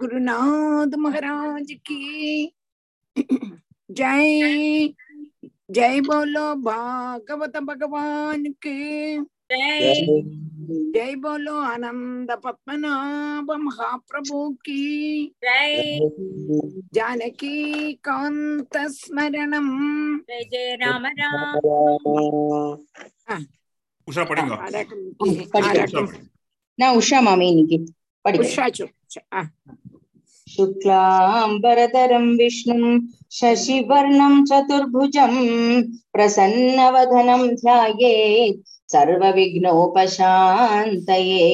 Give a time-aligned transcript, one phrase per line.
[0.00, 2.52] गुरुनाथ महाराज की।
[3.90, 4.88] जय
[5.70, 9.18] जय बोलो भागवत भगवान की।
[9.52, 9.94] जय
[10.94, 15.98] जय बोलो आनंद पद्मनाभ महाप्रभु की। जय
[16.94, 23.46] जानकी कांत स्मरणम। जय जय राम राम।
[24.08, 24.54] उषा पढ़ेंगे।
[26.80, 27.94] ना उषा मामी इनकी।
[30.54, 32.98] शुक्लाम्बरधरं विष्णुं
[33.38, 35.34] शशिवर्णं चतुर्भुजं
[36.12, 38.60] प्रसन्नवदनं ध्यायेत्
[38.92, 41.48] सर्वविघ्नोपशान्तये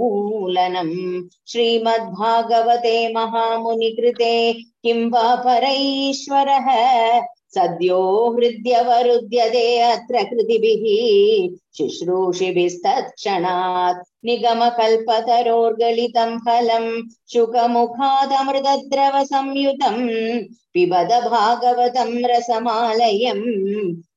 [1.47, 6.67] श्रीमद्भागवते महामुनिकृते किं वा परैश्वरः?
[7.55, 16.86] सद्यो हृद्यवरुध्यते अत्र कृतिभिः शुश्रूषिभिस्तत्क्षणात् निगमकल्पतरोर्गलितं फलं
[17.32, 20.06] शुकमुखादमृतद्रवसंयुतम्
[20.74, 23.44] पिबद भागवतं रसमालयम्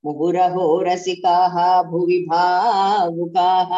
[0.05, 1.55] मुहुरहो रसिकाः
[1.89, 3.71] भुवि भावुकाः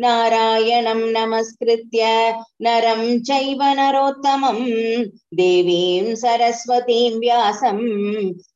[0.00, 2.02] नारायणं नमस्कृत्य
[2.66, 4.60] नरं चैव नरोत्तमं
[5.40, 7.78] देवीं सरस्वतीं व्यासं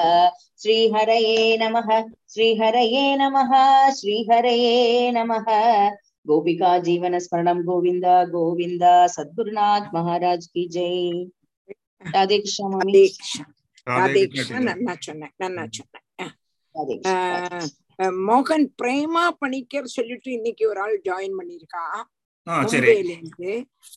[0.62, 1.90] श्रीहरये नमः
[2.30, 3.52] श्रीहरये नमः
[3.92, 4.76] श्रीहरये
[5.12, 5.48] नमः
[6.26, 10.96] गोपिका जीवन स्मरणं गोविन्द गोविन्द सद्गुरुनाथ महाराज की जय
[12.10, 13.44] राधे कृष्ण मामी दीक्षा
[13.88, 16.32] ராதேகிருஷ்ணா நன்னா சொன்னேன் நன்னா சொன்னேன்
[16.76, 17.68] राधे कृष्ण ஆஹ்
[18.00, 21.84] ஆஹ் மோகன் பிரேமா பணிக்கர் சொல்லிட்டு இன்னைக்கு ஒரு ஆள் ஜாயின் பண்ணிருக்கா
[22.47, 22.87] ஆ சரி.
[22.87, 23.51] மும்பைல இருந்து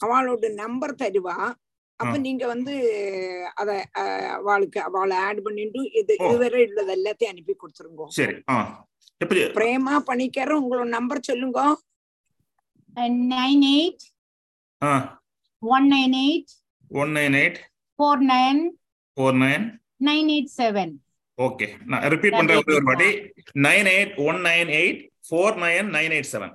[0.05, 1.37] அவளோட நம்பர் தருவா.
[1.99, 2.17] அப்ப.
[2.17, 2.73] நீங்க வந்து
[3.53, 3.69] அத
[4.37, 6.13] அவளுக்கு அவளை ஆட் பண்ணிட்டு இது.
[6.25, 8.07] இதுவரை உள்ளது எல்லாத்தையும் அனுப்பி கொடுத்துருங்க.
[9.59, 11.61] பிரேமா பணிக்கர் உங்களோட நம்பர் சொல்லுங்க.
[13.31, 14.01] nine eight
[14.81, 14.91] ஆ.
[15.61, 16.49] one nine eight
[16.91, 17.57] one nine eight
[17.99, 18.61] four nine
[19.17, 19.65] four nine
[20.07, 20.89] nine eight seven.
[21.37, 23.09] Okay நான் ரிப்பீட் பண்றேன் ஒரு வாட்டி.
[23.65, 26.53] Nine eight one nine eight four nine nine eight seven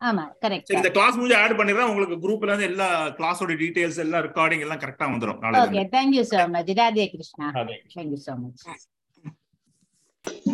[0.00, 1.88] ஆமா கரெக்ட் சரி இந்த கிளாஸ் முடிஞ்சு ஆட் பண்ணிடுறேன்.
[1.90, 2.86] உங்களுக்கு குரூப்ல இருந்து எல்லா
[3.18, 5.90] கிளாஸோட டீடைல்ஸ் எல்லாம் ரெக்கார்டிங் எல்லாம் கரெக்டா வந்துரும் ஓகே இருந்து.
[5.96, 7.76] Thank you so much Radhe Krishna அதே.
[7.96, 8.64] Thank you so much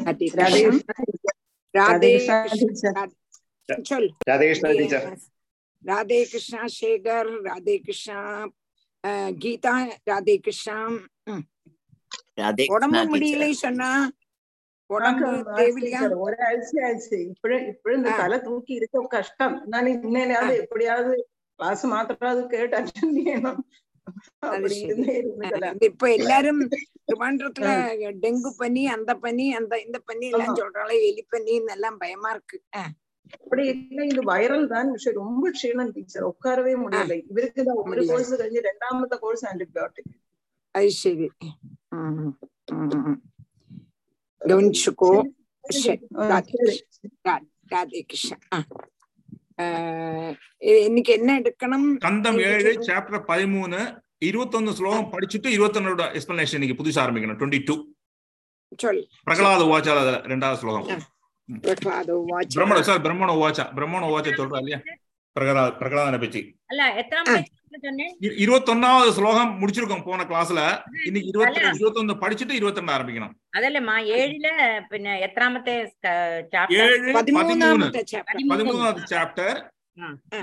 [0.07, 0.27] Radhe
[1.75, 2.11] Radhe
[2.61, 2.91] Krishna.
[4.29, 4.69] Radhe Krishna.
[4.81, 5.07] Teacher.
[5.85, 8.19] Radhe Krishna Sekar Radhe Krishna
[9.43, 9.73] Geetha
[10.11, 10.77] Radhe Krishna
[12.77, 13.91] உடம்பு முடியலை சொன்னா
[14.91, 21.11] ഉടമ്പ് തേവില്ല ഒരാഴ്ച ആഴ്ച ഇപ്പഴും ഇപ്പഴും തല തൂക്കി ഇരുത്ത കഷ്ടം എന്നാലും ഇന്നലെ അത് എപ്പടിയാത്
[21.59, 23.57] ക്ലാസ് മാത്രം അത് കേട്ട് അറ്റൻഡ് ചെയ്യണം
[25.87, 26.61] இப்ப எல்லாரும்
[27.01, 27.71] திருவாண்டத்துல
[28.23, 32.59] டெங்கு பனி அந்த பனி அந்த இந்த பனி எல்லாம் சொல்றாங்களே எலிப்பனின்னு எல்லாம் பயமா இருக்கு
[33.37, 37.63] அப்படி இல்ல இது வைரல் தான் പക്ഷെ ரொம்ப ക്ഷീണം ടീച്ചർ ഉക്കാറവേ മുടിയില്ല ഇവർക്ക്
[37.93, 40.13] ഒരു കോഴ്സ് കഴിഞ്ഞ് രണ്ടാമത്തെ കോഴ്സ് ആന്റിബയോട്ടിക്
[40.75, 41.29] അത് ശരി
[45.65, 46.05] சரி
[47.73, 48.59] ராதே கிருஷ்ணா.
[50.87, 51.87] இன்னைக்கு என்ன எடுக்கணும்?
[52.05, 52.73] கந்தம் ஏழு.
[52.89, 53.79] சாப்டர் பதிமூணு
[54.29, 57.39] இருபத்தொன்னு ஸ்லோகம் படிச்சுட்டு இருபத்தொன்னோட எக்ஸ்பிளனேஷன் இன்னைக்கு புதுசா ஆரம்பிக்கணும்.
[57.41, 57.77] டுவெண்ட்டி டூ
[58.83, 59.03] சொல்.
[59.29, 61.03] பிரகலாத உவாச்சால அதுல ரெண்டாவது ஸ்லோகம்.
[61.67, 64.81] பிரகலாத வாச்ச பிரம்மண சார் பிரம்மண உவாச்சா பிரம்மண உவாச்சா சொல்றா இல்லையா?
[65.37, 66.43] பிரகலாதனை பற்றி
[68.37, 70.61] இருபத்தொன்னாவது ஸ்லோகம் முடிச்சிருக்கோம் போன கிளாஸ்ல
[71.07, 74.55] இன்னைக்கு இருபத்தி இருபத்தொன்னு படிச்சுட்டு இருபத்தி ரெண்டு ஆரம்பிக்கணும் അതല്ലമ്മാ ഏഴില്
[74.91, 75.77] പിന്നെ എത്രാമത്തെ
[77.17, 78.03] പതിമൂന്നാമത്തെ
[79.07, 79.55] ചാപ്റ്റർ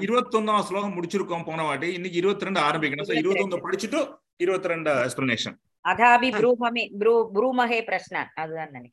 [0.02, 4.02] ഇരുപത്തൊന്നാം ശ്ലോകം മുടിച്ചിരിക്കും പോണ വാട്ടി ഇന്നിക്ക് ഇരുപത്തിരണ്ട് ആരംഭിക്കണം സോ ഇരുപത്തൊന്ന് പഠിച്ചിട്ട്
[4.40, 5.54] ഇരുപത്തിരണ്ട് എക്സ്പ്ലനേഷൻ
[5.86, 8.90] അതാപി ബ്രൂമമേ ബ്രൂ ബ്രൂമഹേ പ്രശ്ന അത് തന്നെ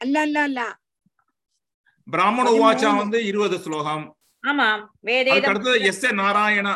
[0.00, 0.60] അല്ല അല്ല അല്ല
[2.06, 4.00] ബ്രാഹ്മണ ഉവാച വന്ന് ഇരുപത് ശ്ലോകം
[4.43, 6.69] ஆமாம் வேதேதம் அதுக்கு அடுத்தது எஸ் ஏ நாராயண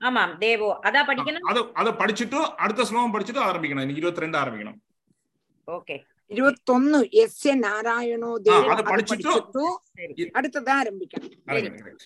[0.00, 4.78] ஆமாம் தேவோ அதா படிக்கணும் அதை அதை படிச்சுட்டு அடுத்த ஸ்லோகம் படிச்சுட்டு ஆரம்பிக்கணும் இன்னைக்கு இருபத்தி ரெண்டு ஆரம்பிக்கணும்
[5.68, 5.96] ஓகே
[6.30, 9.64] இருபத்தொன்னு எஸ் எ நாராயணோ ஆ, தேவோ அதை அது படிச்சுட்டு படிச்சுட்டு
[9.96, 12.04] சரி அடுத்ததா ஆரம்பிக்கணும்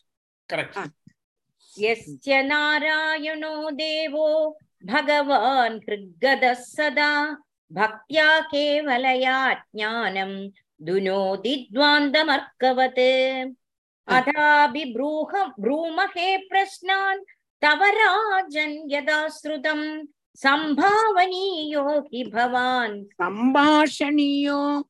[0.48, 0.78] கரெக்ட்
[1.76, 4.22] यस्य नारायणो देवो
[4.84, 7.08] भगवान् हृद्गदः सदा
[7.70, 9.34] भक्त्या केवलया
[9.70, 10.34] ज्ञानम्
[10.80, 13.02] दुनोति द्वान्दमर्कवत्
[14.07, 17.25] अथापि ब्रूह ब्रूमहे प्रश्नान्
[17.61, 19.87] तव राजन् यदा श्रुतम्
[20.43, 22.95] சம்பாவனியோ ஹி பவான்.
[23.21, 24.81] சம்பாஷணியோ?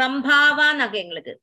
[0.00, 1.40] சம்பாவான் ஆக எங்களுக்கு.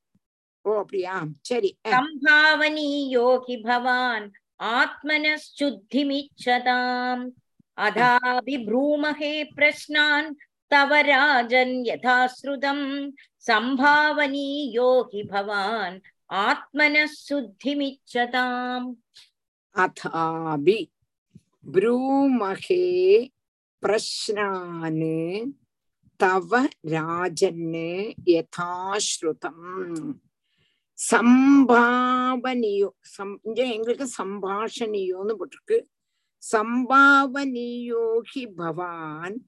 [0.62, 1.24] ஓ அப்படியா?
[1.42, 4.32] சரி சம்பாவனியோ ஹி பவான்.
[4.64, 7.30] ஆத்மனசுத்திமிச்சதாம்
[7.82, 10.30] அதாபி ப்ரூமஹே பிரஸ்னான்
[10.68, 13.12] தவ ராஜன் யதாஸ்ருதம்.
[13.48, 16.02] சம்பாவனியோ ஹி பவான்.
[16.31, 18.89] आत्मनः शुद्धिमिच्छताम्
[19.77, 20.79] அதாபி
[21.67, 22.85] ப்ரூமகே
[23.83, 25.05] பிரஷ்னான்
[26.21, 26.53] தவ
[26.95, 27.77] ராஜன்
[28.33, 29.69] யதாஸ்ருதம்
[30.99, 35.79] சம்பாவனியோ சம் இங்க எங்களுக்கு சம்பாஷணியோன்னு போட்டிருக்கு
[36.43, 39.39] சம்பாவனியோ ஹி பவான்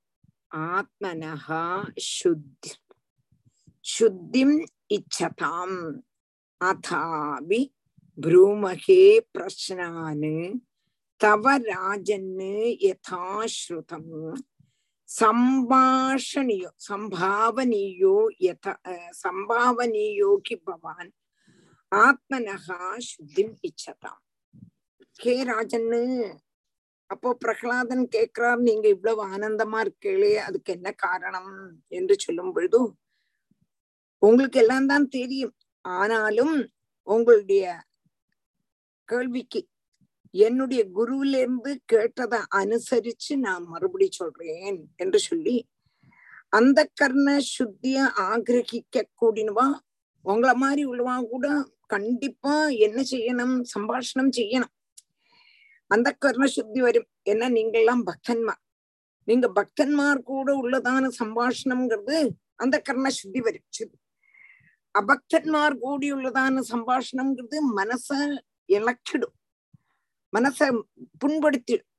[0.68, 1.64] ஆத்மனஹா
[2.08, 2.72] சுத்தி
[3.84, 4.56] சுத்திம்
[4.90, 5.78] இச்சதாம்
[6.61, 7.61] அதாபி
[8.17, 10.35] ப்ரூமகே பிரஸ்னானு
[11.21, 12.53] தவ ராஜன்னு
[12.85, 14.11] யதாஸ்ருதம்.
[15.09, 18.15] சம்பாஷணியோ சம்பாவனியோ
[18.45, 19.13] யத அஹ்,
[20.67, 21.11] பவான்.
[21.91, 22.79] ஆத்மனகா
[23.09, 24.21] சுத்திம் இச்சதாம்.
[25.19, 26.01] கே ராஜன்னு
[27.09, 31.51] அப்போ பிரகலாதன் கேட்கிறார் நீங்க இவ்வளவு ஆனந்தமா இருக்கீங்களே அதுக்கு என்ன காரணம்?
[31.91, 32.79] என்று சொல்லும் பொழுது
[34.21, 35.55] உங்களுக்கு எல்லாம் தான் தெரியும்.
[35.87, 36.69] ஆனாலும்
[37.03, 37.83] உங்களுடைய
[39.05, 39.67] கேள்விக்கு
[40.31, 45.67] என்னுடைய குருவிலிருந்து கேட்டதை அனுசரிச்சு நான் மறுபடி சொல்றேன் என்று சொல்லி
[46.49, 49.79] அந்த கர்ண சுத்திய ஆகிரகிக்க கூடினவா?
[50.25, 53.63] உங்கள மாதிரி உள்ளவா கூட கண்டிப்பா என்ன செய்யணும்?
[53.79, 54.73] சம்பாஷணம் செய்யணும்.
[55.87, 57.07] அந்த கர்ண சுத்தி வரும்.
[57.29, 58.63] ஏன்னா நீங்கள்லாம் பக்தன்மார்.
[59.23, 63.99] நீங்க பக்தன்மார் கூட உள்ளதான சம்பாஷணம்ங்கிறது அந்த கர்ண சுத்தி வரும்.
[64.97, 65.03] சுத்தி.
[65.03, 68.07] அபக்தன்மார் கூடியுள்ளதான சம்பாஷணம்ங்கிறது மனச
[68.69, 69.35] இழக்கிடும்
[70.33, 70.59] மனச
[71.21, 71.93] புண்படுத்திடும்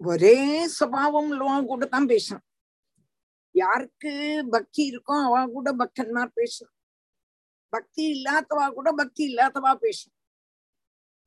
[0.00, 0.38] ஒரே
[0.68, 2.46] சுவாவம் உள்ளவா கூட தான் பேசணும்
[3.54, 4.12] யாருக்கு
[4.52, 6.76] பக்தி இருக்கோ அவ கூட பக்தன்மார் பேசணும்
[7.72, 10.18] பக்தி இல்லாதவா கூட பக்தி இல்லாதவா பேசணும்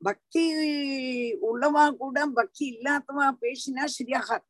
[0.01, 0.43] பக்தி
[1.49, 4.47] உள்ளவா கூட பக்தி இல்லாதவா பேசினா சரியாகாது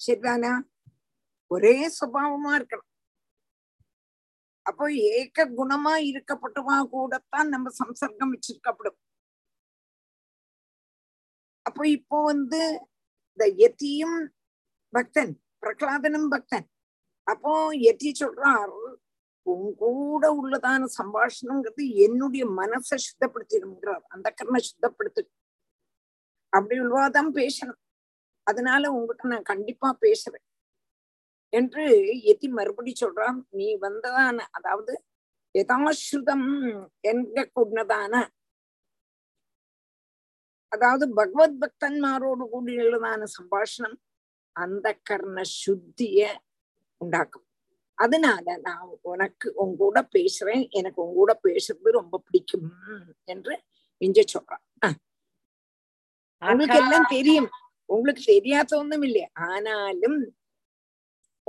[0.00, 0.52] சரிதானா
[1.52, 2.88] ஒரே சுபாவமா இருக்கணும்.
[4.66, 8.98] அப்போ ஏக குணமா இருக்கப்பட்டுமா கூடத்தான் நம்ம சம்சர்க்கம் வச்சிருக்கப்படும்.
[11.66, 12.60] அப்போ இப்போ வந்து
[13.30, 14.18] இந்த யதியும்
[14.88, 16.66] பக்தன் பிரகலாதனும் பக்தன்.
[17.26, 18.72] அப்போ எத்தி சொல்றார்
[19.46, 24.04] உன் கூட உள்ளதான சம்பாஷணங்கிறது என்னுடைய மனசை சுத்தப்படுத்திடும்ங்கிறார்.
[24.08, 25.22] அந்த கர்ணை சுத்தப்படுத்து.
[26.52, 27.80] அப்படி உள்ளவாதான் பேசணும்.
[28.46, 30.46] அதனால உங்ககிட்ட நான் கண்டிப்பா பேசுறேன்.
[31.52, 31.84] என்று
[32.32, 33.38] எத்தி மறுபடி சொல்றான்.
[33.50, 34.92] நீ வந்ததான அதாவது
[35.54, 36.48] யதாஸ்ருதம்
[37.10, 38.14] என்க கூடதான
[40.72, 43.96] அதாவது பகவத் பக்தன்மாரோடு கூடியுள்ளதான சம்பாஷணம்
[44.56, 46.20] அந்த கர்ண சுத்திய
[47.00, 47.46] உண்டாக்கும்.
[47.98, 50.62] அதனால நான் உனக்கு உன் கூட பேசுறேன்.
[50.70, 52.68] எனக்கு உன் கூட பேசுறது ரொம்ப பிடிக்கும்
[53.24, 53.54] என்று
[54.00, 54.64] இஞ்ச சொல்றான்.
[56.42, 57.48] உங்களுக்கு எல்லாம் தெரியும்.
[57.88, 60.18] உங்களுக்கு தெரியாத ஒண்ணும் இல்லை ஆனாலும்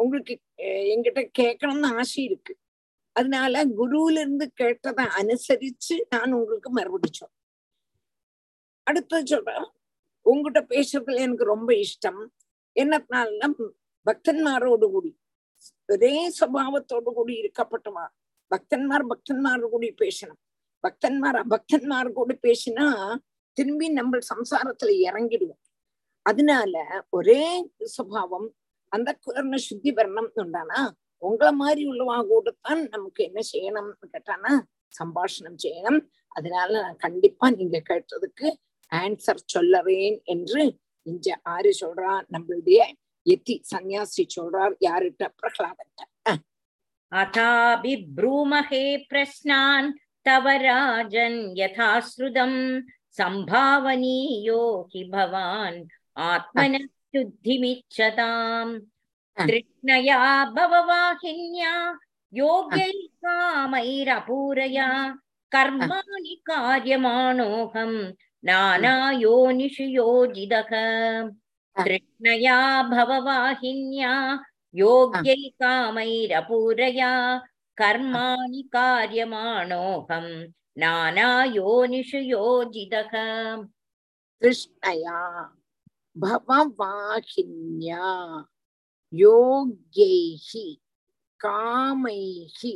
[0.02, 0.36] உங்களுக்கு
[0.94, 2.54] என்கிட்ட கேட்கணும்னு ஆசை இருக்கு.
[3.16, 7.38] அதனால குருவுல இருந்து கேட்டதை அனுசரிச்சு நான் உங்களுக்கு மறுபடி சொல்றேன்.
[8.88, 9.66] அடுத்தது சொல்றேன்.
[10.26, 12.22] உங்ககிட்ட பேசுறதுல எனக்கு ரொம்ப இஷ்டம்.
[12.76, 13.50] என்னத்தினால
[14.06, 15.12] பக்தன்மாரோடு கூடி
[15.88, 18.06] ஒரே சுபாவத்தோடு கூடி இருக்கப்பட்டவா
[18.52, 20.40] பக்தன்மார் பக்தன்மாரோடு கூடி பேசணும்
[20.84, 22.86] பக்தன்மார் அபக்தன்மார் கூட பேசினா
[23.58, 25.62] திரும்பி நம்ம சம்சாரத்துல இறங்கிடுவோம்.
[26.26, 27.44] அதனால ஒரே
[27.84, 28.48] சுபாவம்
[28.92, 30.80] அந்த குரன சுத்தி வரணும்னு உண்டானா?
[31.22, 34.52] உங்களை மாதிரி உள்ளவா கூடத்தான் நமக்கு என்ன செய்யணும்னு கேட்டானா?
[34.94, 36.00] சம்பாஷணம் செய்யணும்.
[36.32, 38.48] அதனால நான் கண்டிப்பா நீங்க கேட்டதுக்கு
[38.92, 40.64] ஆன்சர் சொல்லறேன் என்று
[41.06, 42.80] இங்க ஆறு சொல்றா நம்மளுடைய
[43.26, 45.24] எத்தி சன்னியாசி சொல்றார் யாருட்ட?
[45.40, 46.00] பிரகலாதட்ட
[47.12, 49.90] அதாபி ப்ரூமஹே பிரஸ்னான்
[50.26, 52.60] தவராஜன் யதாஸ்ருதம்
[53.18, 54.62] சம்பாவனீயோ
[54.94, 55.80] ஹி பவான்
[56.28, 56.80] ஆத்மன
[57.16, 58.80] शुद्धिमिच्छताम्
[59.38, 60.20] तृष्णया
[60.56, 61.74] भववाहिन्या
[62.34, 62.92] योग्यै
[63.26, 64.88] कामैरपूरया
[65.52, 67.98] कर्माणि कार्यमाणोऽहम्
[68.50, 70.72] नानायोनिषु योजितः
[71.76, 72.58] तृष्णया
[72.94, 74.14] भववाहिन्या
[74.84, 77.12] योग्यै कामैरपूरया
[77.78, 80.32] कर्माणि कार्यमाणोऽहम्
[80.84, 83.14] नानायोनिषु योजितः
[84.42, 85.20] तृष्णया
[86.16, 88.08] பவவாகின்யா
[89.14, 90.68] யோக்யைஹி
[91.40, 92.76] காமைஹி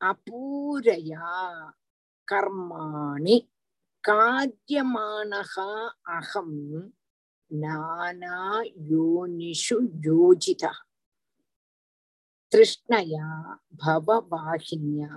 [0.00, 1.30] அபூரயா
[2.28, 3.36] கர்மாணி
[4.04, 5.54] காரியமானக
[6.16, 6.58] அகம்
[7.50, 8.38] நானா
[8.90, 10.72] யோனிஷு யோஜிதா
[12.52, 13.28] திருஷ்ணயா
[13.82, 15.12] பவவாகின்யா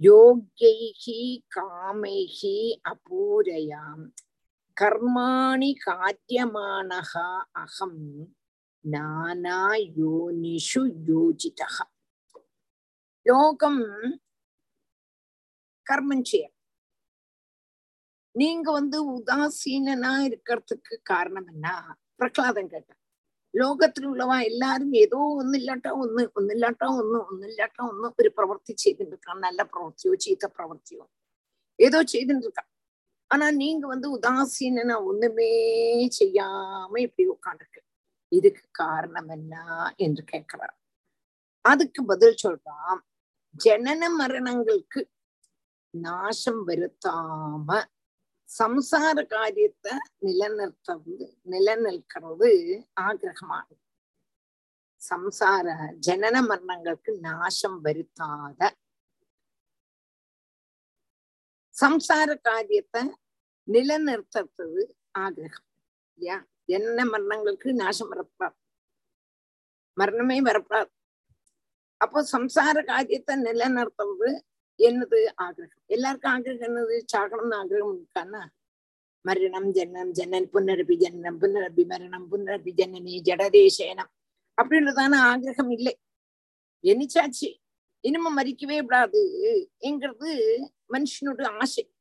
[0.00, 1.18] யோக்யைஹி
[1.56, 2.56] காமைஹி
[2.92, 4.04] அபூரயாம்
[4.76, 6.90] കർമാണി കാര്യമാണ
[7.56, 7.94] അഹം
[8.84, 11.60] നാനായോനിഷു യോജിത
[13.26, 13.76] ലോകം
[15.86, 16.52] കർമ്മം செய்யணும்
[18.34, 21.66] நீங்க வந்து உதாசீனா இருக்கிறதுக்கு காரணம் என்ன
[22.20, 23.00] കേട്ട கேட்டேன்
[23.54, 30.14] ലോകത്തിൽ ഉള്ളവ എല്ലാരും ഏതോ ഒന്നില്ലാട്ടോ ഒന്ന് ഒന്നില്ലാട്ടോ ഒന്ന് ഒന്നില്ലാട്ടോ ഒന്ന് ഒരു പ്രവൃത്തി ചെയ്തിട്ടിരിക്കണം നല്ല പ്രവൃത്തിയോ
[30.24, 31.04] ചീത്ത പ്രവൃത്തിയോ.
[31.78, 32.66] ഏതോ ചെയ്തിട്ടിരിക്കാം
[33.34, 35.50] ஆனா நீங்க வந்து உதாசீனா ஒண்ணுமே
[36.18, 37.80] செய்யாம இப்படி உட்காந்துருக்கு
[38.32, 39.54] இதுக்கு காரணம் என்ன?
[39.98, 40.74] என்று கேட்கிறார்
[41.64, 43.00] அதுக்கு பதில் சொல்றான்
[43.54, 45.00] ஜனன மரணங்களுக்கு
[45.94, 47.68] நாசம் வருத்தாம
[48.48, 49.92] சம்சார காரியத்தை
[50.24, 51.14] நிலநிறுத்தது
[51.46, 52.50] நிலநிற்கிறது
[53.04, 53.76] ஆகிரகமானது
[55.02, 55.66] சம்சார
[56.08, 58.60] ஜனன மரணங்களுக்கு நாசம் வருத்தாத
[61.76, 63.02] சம்சார காரியத்தை
[63.72, 64.82] நிலநிறுத்துறது
[65.18, 65.68] ஆகிரகம்.
[66.14, 66.46] இல்லையா?
[66.66, 68.58] என்ன மரணங்களுக்கு நாசம் வரப்படாது
[69.92, 70.92] மரணமே வரப்படாது
[71.96, 74.30] அப்போ சம்சார காரியத்தை நிலநிறுத்துறது
[74.78, 75.82] என்னது ஆகிரகம்?
[75.86, 76.96] எல்லாருக்கும் ஆகிரகம் என்னது?
[77.12, 78.42] சாகணும்னு ஆகிரகம் இருக்கானா?
[79.20, 84.10] மரணம் ஜன்னம் ஜன்னன் புனரபி ஜன்னம் புனரபி மரணம் புனரபி ஜன்னனி ஜடதேசேனம்
[84.62, 85.94] அப்படின்றதான ஆகிரகம் இல்லை.
[86.84, 87.50] என்னிச்சாச்சு?
[88.00, 89.20] இனிமே மறிக்கவே விடாது
[89.78, 90.30] என்கிறது
[90.92, 91.93] மனுஷனோட ஆசை.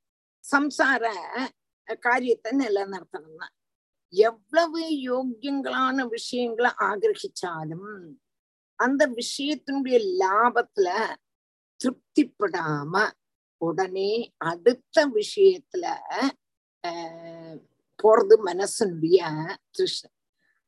[0.52, 1.04] சம்சார
[2.02, 3.48] காரியத்தை நிலநிறுத்தணும்னா.
[4.10, 8.16] எவ்வளவு யோக்கியங்களான விஷயங்களை ஆகிரகிச்சாலும்
[8.76, 11.18] அந்த விஷயத்தினுடைய லாபத்துல
[11.80, 13.12] திருப்திப்படாம
[13.58, 15.86] உடனே அடுத்த விஷயத்துல
[16.84, 17.60] ஆஹ்
[18.04, 19.20] போறது மனசனுடைய
[19.72, 20.10] திருஷ்ண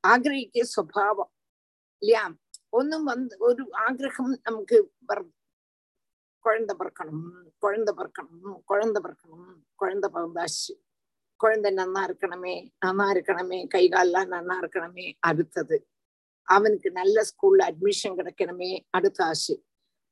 [0.07, 1.31] ஆகிரகிக்க சுவாவம்
[2.01, 2.23] இல்லையா?
[2.69, 5.31] ஒன்னும் வந்து ஒரு ஆகிரகம் நமக்கு வருது
[6.45, 7.23] குழந்தை பிறக்கணும்
[7.57, 10.73] குழந்தை பிறக்கணும் குழந்தை பிறக்கணும் குழந்தை பிறந்தாச்சு
[11.41, 12.53] குழந்தை நன்னா இருக்கணுமே
[12.85, 15.77] நன்னா இருக்கணுமே கை கால்லாம் நன்னா இருக்கணுமே அடுத்தது.
[16.47, 19.55] அவனுக்கு நல்ல ஸ்கூல்ல அட்மிஷன் கிடைக்கணுமே அடுத்த ஆசை.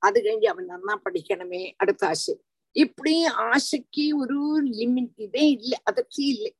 [0.01, 2.33] அது கழிஞ்சு அவன் நன்னா படிக்கணுமே அடுத்த ஆசை.
[2.75, 3.13] இப்படி
[3.51, 4.39] ஆசைக்கு ஒரு
[4.79, 6.51] லிமிட் இதே இல்லை அதற்கு இல்லை.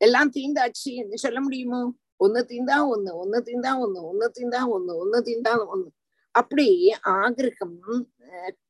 [0.00, 1.80] எல்லாம் தீந்தாச்சு என்று சொல்ல முடியுமோ?
[2.16, 5.88] ஒன்னு தீந்தா ஒண்ணு ஒன்னு தீந்தா ஒண்ணு ஒன்னு தீந்தா ஒண்ணு ஒன்னு தீந்தா ஒண்ணு.
[6.34, 6.68] அப்படி
[7.04, 7.76] ஆகிரகம்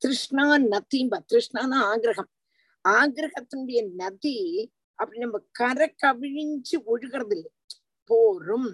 [0.03, 2.31] திருஷ்ணா நதிம்பா திருஷ்ணானா ஆகிரகம்.
[2.85, 4.37] ஆகிரகத்தினுடைய நதி
[4.95, 7.50] அப்படி நம்ம கரை கவிழிஞ்சு ஒழுகிறது இல்லை
[8.11, 8.71] போரும்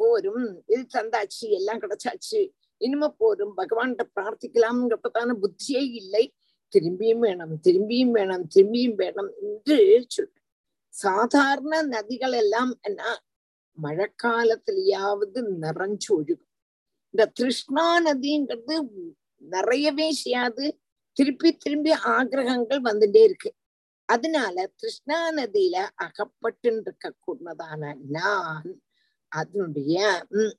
[0.00, 2.40] போரும் இது தந்தாச்சு எல்லாம் கிடைச்சாச்சு.
[2.80, 6.24] இனிமே போரும் பகவான்கிட்ட பிரார்த்திக்கலாம்ங்கிறப்பதான புத்தியே இல்லை.
[6.72, 10.32] திரும்பியும் வேணும் திரும்பியும் வேணும் திரும்பியும் வேணும் என்று சொல்.
[10.94, 13.02] சாதாரண நதிகள் எல்லாம் என்ன?
[13.78, 16.50] மழைக்காலத்திலேயாவது நிறைஞ்சு ஒழுகும்.
[17.14, 18.76] இந்த திருஷ்ணா நதிங்கிறது
[19.42, 20.64] நிறையவே செய்யாது.
[21.16, 23.50] திருப்பி திரும்பி ஆகிரகங்கள் வந்துட்டே இருக்கு.
[24.08, 27.82] அதனால கிருஷ்ணா நதியில அகப்பட்டு இருக்க கூடதான
[28.16, 28.70] நான்
[29.32, 29.96] அதனுடைய
[30.36, 30.54] உம்,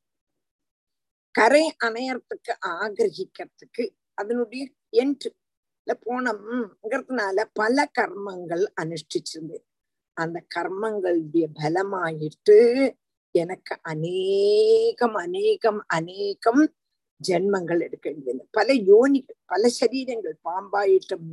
[1.35, 3.85] கரை அணையறதுக்கு ஆகிரகிக்கிறதுக்கு
[4.17, 4.63] அதனுடைய
[4.95, 5.29] என்று
[6.03, 9.65] போனோம்ங்கிறதுனால பல கர்மங்கள் அனுஷ்டிச்சிருந்தேன்
[10.17, 12.57] அந்த கர்மங்களுடைய பலமாயிட்டு
[13.35, 16.61] எனக்கு அநேகம் அநேகம் அநேகம்
[17.21, 18.43] ஜென்மங்கள் எடுக்க வேண்டியது.
[18.51, 21.29] பல யோனிகள் பல சரீரங்கள் பாம்பாயிட்டும்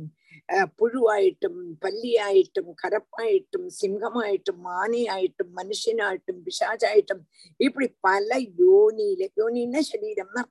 [0.79, 7.23] புழுவாயிட்டும் பள்ளியாயிட்டும் கரப்பாயிட்டும் சிங்கமாயிட்டும் மானே ஆயிட்டும் மனுஷனாயிட்டும் பிசாஜாயிட்டும்
[7.57, 10.43] இப்படி பல யோனியில யோனின்னா சரீரம்னா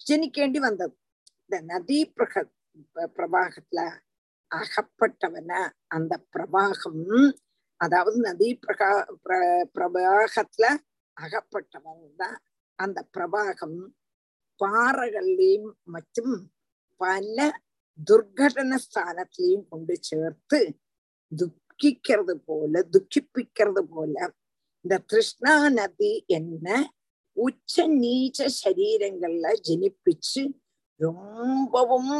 [0.00, 0.94] ஜனிக்கேண்டி வந்தது.
[1.42, 2.34] இந்த நதி பிரக
[3.16, 3.80] பிரவாகத்துல
[4.50, 5.52] அகப்பட்டவன
[5.86, 7.04] அந்த பிரவாகம்
[7.80, 8.90] அதாவது நதி பிரகா
[9.76, 10.66] பிரபாகத்துல
[11.16, 12.38] அகப்பட்டவன் தான்
[12.78, 13.78] அந்த பிரபாகம்
[14.60, 16.34] பாறைகள்லையும் மற்றும்
[17.00, 17.38] பல
[17.98, 20.60] துர்கடன ஸ்தானத்திலையும் கொண்டு சேர்த்து
[21.32, 24.14] துக்கிக்கிறது போல துக்கிப்பிக்கிறது போல
[24.84, 26.66] இந்த கிருஷ்ணா நதி என்ன
[27.36, 30.42] உச்ச நீச்ச சரீரங்கள்ல ஜனிப்பிச்சு
[31.00, 32.12] ரொம்பவும்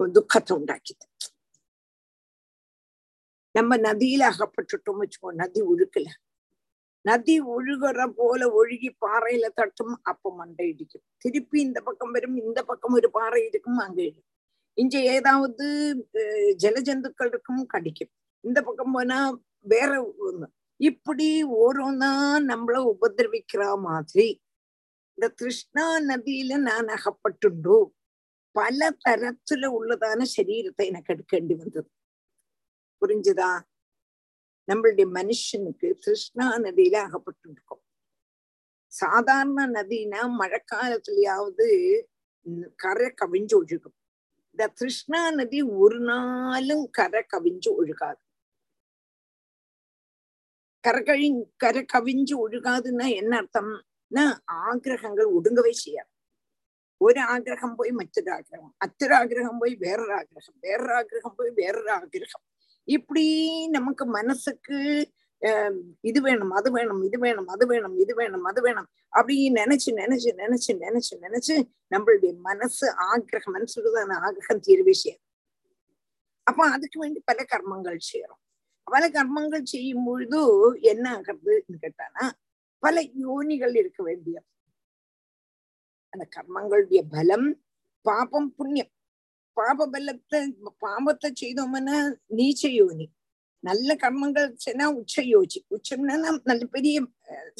[0.00, 1.04] துக்கத்தை உண்டாக்கிது.
[3.54, 6.08] நம்ம நதியில அகப்பட்டுட்டோம் வச்சுக்கோ நதி ஒழுக்கல
[7.04, 11.04] நதி ஒழுகிற போல ஒழுகி பாறையில தட்டும் அப்போ மண்டை இடிக்கும்.
[11.18, 14.26] திருப்பி இந்த பக்கம் வரும் இந்த பக்கம் ஒரு பாறை இருக்கும் அங்கே இடும்.
[14.78, 15.66] இங்க ஏதாவது
[16.64, 18.12] ஜலஜந்துக்கள் இருக்கும் கடிக்கும்.
[18.44, 19.18] இந்த பக்கம் போனா
[19.72, 19.90] வேற
[20.26, 20.46] ஒண்ணு.
[20.80, 21.28] இப்படி
[21.64, 22.12] ஓரோன்னா
[22.50, 24.28] நம்மள உபதிரவிக்கிற மாதிரி
[25.18, 27.78] இந்த கிருஷ்ணா நதியில நான் அகப்பட்டுண்டோ
[28.54, 31.88] பல தரத்துல உள்ளதான சரீரத்தை எனக்கு எடுக்கேண்டி வந்தது.
[33.02, 33.50] புரிஞ்சுதா?
[34.68, 37.82] நம்மளுடைய மனுஷனுக்கு கிருஷ்ணா நதியில அகப்பட்டு இருக்கோம்
[38.92, 41.68] சாதாரண நதினா மழைக்காலத்துலயாவது
[42.76, 43.96] கரை கவிஞ்சு ஒழுகும்.
[44.54, 48.20] இந்த கிருஷ்ணா நதி ஒரு நாளும் கரை கவிஞ்சு ஒழுகாது.
[50.84, 54.24] கரகழி கரை கவிஞ்சு ஒழுகாதுன்னா என்ன அர்த்தம்னா
[54.66, 56.10] ஆகிரகங்கள் ஒடுங்கவே செய்யாது.
[57.00, 62.44] ஒரு ஆகிரகம் போய் மற்றொரு ஆகிரகம் அத்தொரு ஆகிரகம் போய் வேறொரு ஆகிரகம் வேறொரு ஆகிரகம் போய் வேறொரு ஆகிரகம்
[62.88, 63.24] இப்படி
[63.76, 64.78] நமக்கு மனசுக்கு
[66.10, 70.30] இது வேணும் அது வேணும் இது வேணும் அது வேணும் இது வேணும் அது வேணும் அப்படி நினைச்சு நினைச்சு
[70.42, 71.54] நினைச்சு நினைச்சு நினைச்சு
[71.94, 75.22] நம்மளுடைய மனசு ஆக்கிரகம் மனசுக்குதான ஆகிரகம் தீர்வு செய்யும்.
[76.46, 78.40] அப்ப அதுக்கு வேண்டி பல கர்மங்கள் செய்யறோம்.
[78.86, 80.40] பல கர்மங்கள் செய்யும் பொழுது
[80.92, 82.24] என்ன ஆகிறதுன்னு கேட்டானா
[82.82, 84.36] பல யோனிகள் இருக்க வேண்டிய
[86.12, 87.48] அந்த கர்மங்களுடைய பலம்
[88.06, 88.92] பாபம் புண்ணியம்.
[89.56, 90.40] பாபபலத்தை
[90.84, 91.98] பாபத்தை செய்தோம்னா
[92.38, 93.06] நீச்ச யோனி
[93.64, 96.14] நல்ல கர்மங்கள் செய்னா உச்ச யோசி உச்சம்னா
[96.46, 96.96] நல்ல பெரிய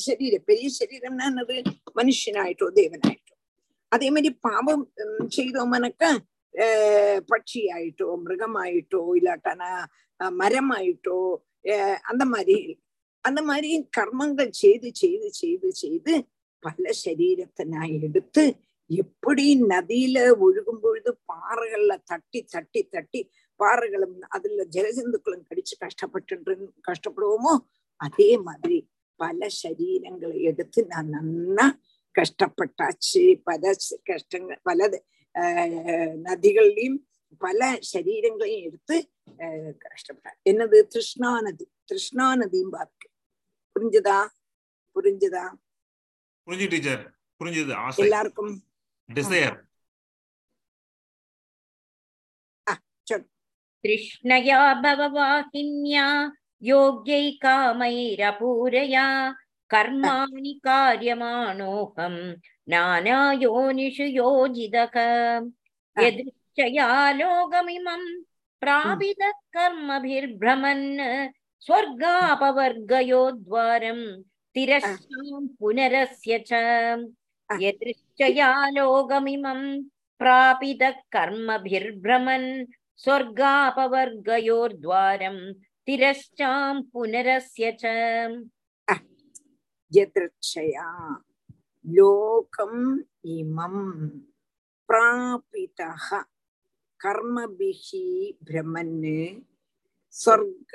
[0.06, 1.56] சரீரம் பெரிய சரீரம்னா என்னது
[1.98, 3.34] மனுஷனாயிட்டோ தேவனாயிட்டோ
[3.92, 6.10] அதே மாதிரி பாபம் உம், செய்தோம்னாக்கா
[6.54, 9.70] அஹ், பட்சியாயிட்டோ மிருகமாயிட்டோ இல்லாட்டானா
[10.38, 11.18] மரமாயிட்டோ
[12.10, 12.56] அந்த மாதிரி
[13.24, 16.14] அந்த மாதிரி கர்மங்கள் செய்து செய்து செய்து செய்து
[16.62, 18.44] பல சரீரத்தை நான் எடுத்து
[19.00, 23.20] எப்படி நதியில ஒழுகும் பொழுது பாறைகள்ல தட்டி தட்டி தட்டி
[23.58, 26.34] பாறைகளும் அதுல ஜலஜந்துக்களும் கடிச்சு கஷ்டப்பட்டு
[26.88, 27.54] கஷ்டப்படுவோமோ?
[27.96, 28.78] அதே மாதிரி
[29.20, 31.66] பல சரீரங்களை எடுத்து நான் நன்னா
[32.14, 33.22] கஷ்டப்பட்டாச்சு.
[33.44, 33.72] பல
[34.04, 34.88] கஷ்டங்கள் பல
[36.28, 36.98] நதிகள்லயும்
[37.38, 38.96] பல சரீரங்களையும் எடுத்து
[39.38, 40.38] ஆஹ் கஷ்டப்பட்டேன்.
[40.50, 40.78] என்னது?
[40.92, 41.66] கிருஷ்ணா நதி.
[41.84, 43.08] கிருஷ்ணா நதியும் பார்க்கு.
[43.74, 44.18] புரிஞ்சுதா?
[44.94, 45.44] புரிஞ்சுதா?
[46.46, 47.04] புரிஞ்சு டீச்சர்.
[47.38, 47.72] புரிஞ்சது.
[47.96, 48.52] எல்லாருக்கும்
[49.09, 49.57] டிசையர்
[53.83, 56.05] तृष्णया भववाहिन्या
[56.69, 59.05] योग्यै कामैरपूरया
[59.71, 62.15] कर्माणि कार्यमाणोऽहं
[62.73, 64.97] नानायोनिषु योजितः
[66.03, 66.87] यदृच्छया
[67.19, 68.03] लोकमिमं
[68.61, 70.85] प्रापितः कर्मभिर्भ्रमन्
[71.67, 74.01] स्वर्गापवर्गयो द्वारं
[74.55, 76.51] तिरस्यां पुनरस्य च
[77.64, 79.60] यदृश्चयालोकमिमं
[80.20, 82.48] प्रापितः कर्मभिर्भ्रमन्
[83.04, 85.38] स्वर्गापवर्गयोर्द्वारं
[85.86, 87.84] तिरश्चां पुनरस्य च
[89.96, 90.88] यदृच्छया
[91.84, 92.82] लोकम्
[93.36, 93.76] इमं
[94.90, 96.06] प्रापितः
[97.04, 97.86] कर्मभिः
[98.48, 98.96] भ्रमन्
[100.22, 100.72] स्वर्ग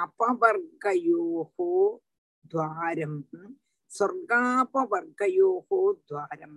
[0.00, 1.54] अपवर्गयोः
[2.52, 3.18] द्वारम्
[3.92, 5.68] स्वर्गापवर्गयोः
[6.08, 6.54] द्वारं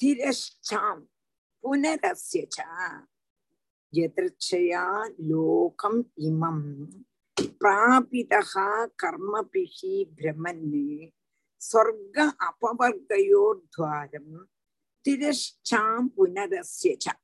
[0.00, 0.94] तिरश्चां
[1.64, 2.58] पुनरस्य च
[3.92, 4.84] यदृच्छया
[5.30, 6.60] लोकम् इमं
[7.60, 8.52] प्रापितः
[9.02, 9.78] कर्मभिः
[10.18, 10.68] भ्रमन्
[11.62, 14.28] स्वर्ग अपवर्गयोर्द्वारं
[15.04, 17.16] तिरश्चां पुनरस्य च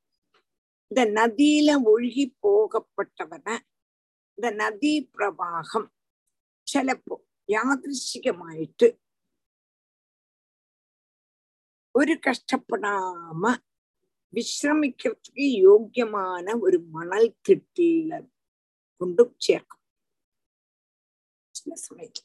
[0.90, 3.46] இந்த நதியில ஒழுகி போகப்பட்டவன
[4.38, 5.88] இந்த நதி பிரவாகம்
[6.66, 7.16] சிலப்போ
[7.48, 8.86] யாதிருஷிகமாயிட்டு
[11.96, 13.42] ഒരു കഷ്ടപ്പെടാമ
[14.32, 18.11] വിശ്രമിക്കുന്നതിന് യോഗ്യമാണ് ഒരു മണൽ തിട്ടിൽ
[19.00, 19.80] കൊണ്ടും ചേർക്കും
[21.54, 22.22] ചില സമയത്ത്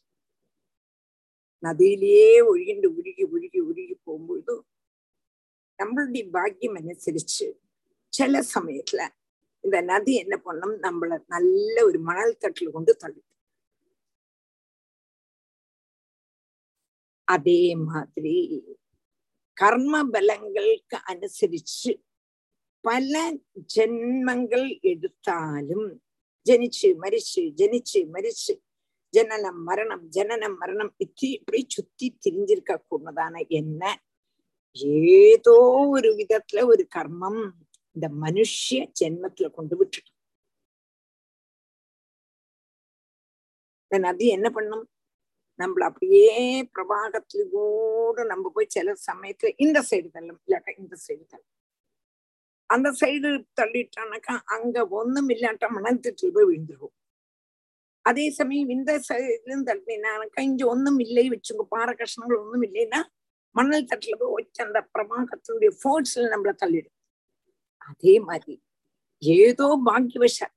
[1.64, 4.60] നദിയിലേ ഒഴുകിണ്ട് ഉരുകി ഉരുകി ഉരുകി പോകുമ്പോഴും
[5.80, 7.48] நம்மளுடைய பாக்கியம் அனுசரிச்சு
[8.14, 9.02] சில சமயத்துல
[9.64, 13.22] இந்த நதி என்ன பண்ணும் நம்மள நல்ல ஒரு மணல் தட்டில் கொண்டு தள்ளு
[17.28, 18.38] அதே மாதிரி
[19.62, 21.92] கர்ம பலங்களுக்கு அனுசரிச்சு
[22.84, 23.16] பல
[23.74, 25.88] ஜென்மங்கள் எடுத்தாலும்
[26.46, 28.54] ஜனிச்சு மரிச்சு ஜனிச்சு மரிச்சு
[29.14, 33.84] ஜனனம் மரணம் ஜனனம் மரணம் இத்தி இப்படி சுத்தி திரிஞ்சிருக்க கூடதான என்ன
[35.24, 35.56] ஏதோ
[35.88, 37.42] ஒரு விதத்துல ஒரு கர்மம்
[37.96, 40.18] இந்த மனுஷ ஜென்மத்துல கொண்டு விட்டுடும்
[44.08, 44.84] அது என்ன பண்ணும்
[45.60, 46.26] நம்மள அப்படியே
[46.76, 51.52] பிரபாகத்துல கூட நம்ம போய் சில சமயத்துல இந்த சைடு தள்ளும் இல்லாட்டா இந்த சைடு தள்ளும்.
[52.70, 53.30] அந்த சைடு
[53.62, 56.02] தள்ளிட்டானாக்கா அங்க ஒண்ணும் இல்லாட்டா மணல்
[56.38, 56.96] போய் விழுந்துருவோம்.
[58.06, 63.02] அதே சமயம் இந்த சைடுலும் தள்ளினானாக்கா இங்க ஒண்ணும் இல்லை வச்சுங்க பாறை கஷ்ணங்கள் ஒன்றும் இல்லைன்னா
[63.56, 66.98] மணல் தட்டுல போய் வச்சு அந்த பிரபாகத்தினுடைய ஃபோர்ஸ்ல நம்மள தள்ளிடும்.
[67.90, 68.56] அதே மாதிரி
[69.24, 70.48] ஏதோ பாக்கியவசா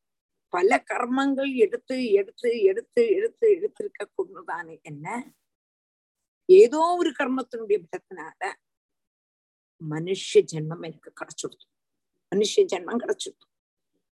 [0.55, 5.07] பல கர்மங்கள் எடுத்து எடுத்து எடுத்து எடுத்து எடுத்திருக்க கொண்டுதானே என்ன?
[6.49, 8.43] ஏதோ ஒரு கர்மத்தினுடைய பலத்தினால
[9.81, 11.65] மனுஷ ஜென்மம் எனக்கு கிடைச்சிடுது.
[12.33, 13.45] மனுஷ ஜென்மம் கிடைச்சிடுது.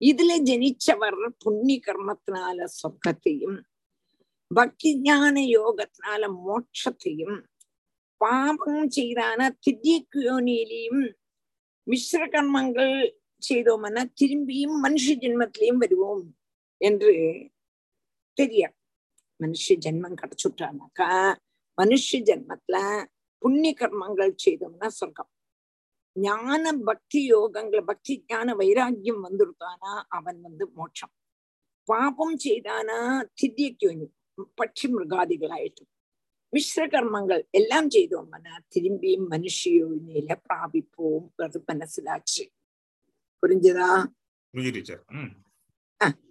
[0.02, 3.60] இதுல ஜனிச்சவர் புண்ணிய கர்மத்தினால சொர்க்கத்தையும்
[4.52, 7.38] பக்தி ஞான யோகத்தினால மோட்சத்தையும்
[8.22, 11.04] பாபம் செய்தான திவ்யக்கு யோனியிலையும்
[11.88, 12.96] மிஸ்ர கர்மங்கள்
[13.42, 16.24] செய்தோம்னா திரும்பியும் மனுஷ ஜென்மத்திலையும் வருவோம்
[16.82, 17.14] என்று
[18.38, 18.78] தெரியாது
[19.40, 21.10] மனுஷ ஜென்மம் கிடைச்சுட்டானாக்கா
[21.78, 22.78] மனுஷ ஜென்மத்துல
[23.42, 25.32] புண்ணிய கர்மங்கள் செய்தோம்னா சொர்க்கம்
[26.16, 31.14] ஞான பக்தி யோகங்களை பக்தி ஞான வைராக்கியம் வந்துருத்தானா அவன் வந்து மோட்சம்
[31.90, 33.00] பாபம் செய்தானா
[33.40, 33.90] திவ்யக்கு
[34.58, 35.90] பட்சி மிருகாதிகளாயிட்டும்
[36.54, 41.28] மிஸ்ர கர்மங்கள் எல்லாம் செய்தோம்னா திரும்பியும் மனுஷ யோனியில பிராபிப்போம்
[41.70, 42.44] மனசிலாச்சு
[43.44, 43.90] புரிஞ்சுதா?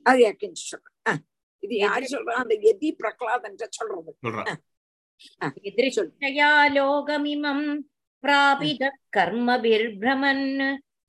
[0.08, 1.20] அது யாக்கின்னு சொல்றேன்
[1.62, 2.34] இது யாரு சொல்றா?
[2.42, 4.12] அந்த எதி பிரகலாதன் சொல்றது.
[5.64, 7.66] யதிருஷ்டயா லோகமிமம்
[8.24, 8.82] பிராபித
[9.16, 10.46] கர்மபிர்பிரமன்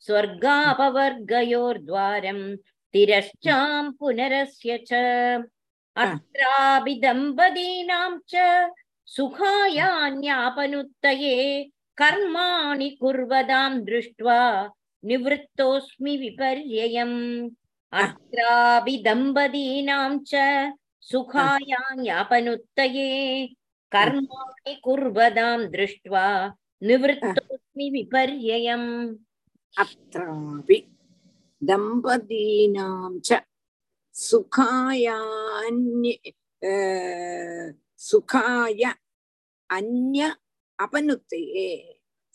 [0.03, 2.45] ஸ்வர்காபவர்கயோர்த்வாரம்
[2.93, 4.91] திரஷ்சாம் புனரஸ்ய ச.
[5.95, 8.33] அத்ராபிதம்பதீனாம் ச.
[9.07, 11.37] சுகாயான்யாபனுத்தயே
[11.97, 14.41] கர்மாணி குர்வதாம் திருஷ்ட்வா
[15.09, 17.17] निवृत्तोऽस्मि विपर्ययम्
[18.01, 20.33] अत्रापि दम्पतीनां च
[21.11, 23.09] सुखायां यापनुत्तये
[23.91, 26.25] कर्माणि कुर्वदां दृष्ट्वा
[26.89, 28.89] निवृत्तोऽस्मि विपर्ययम्
[29.83, 30.77] अत्रापि
[31.61, 33.41] दम्पतीनां च
[34.15, 36.11] सुखायान्य
[38.09, 38.83] सुखाय
[39.69, 40.31] अन्य
[40.79, 41.67] अपनुत्तये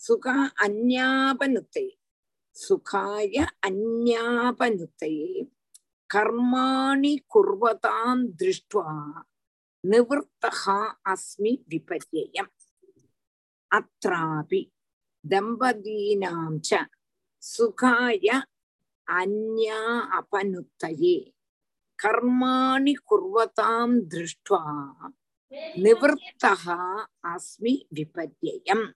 [0.00, 1.90] सुखा अन्यापनुत्तये
[2.56, 3.34] சுகாய
[3.68, 5.32] அந்யாபனுத்தையே
[6.10, 8.92] கர்மாணி குர்வதாம் திருஷ்டுவா.
[9.84, 10.78] நிவர்த்தகா
[11.12, 12.52] அஸ்மி விபர்யம்
[13.70, 14.62] அத்ராபி
[15.24, 16.70] தம்பதீனாம் ச.
[17.42, 18.28] சுகாய
[19.06, 19.80] அந்யா
[20.18, 21.18] அபனுத்தையே
[21.98, 24.64] கர்மாணி குர்வதாம் திருஷ்டுவா.
[25.84, 26.80] நிவர்த்தகா
[27.32, 28.86] அஸ்மி விபர்யம்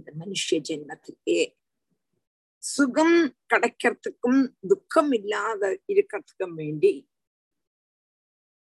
[0.00, 1.40] இந்த மனுஷ ஜென்மத்திலே
[2.62, 3.18] சுகம்
[3.50, 6.92] கிடைக்கிறதுக்கும் துக்கம் இல்லாத இருக்கிறதுக்கும் வேண்டி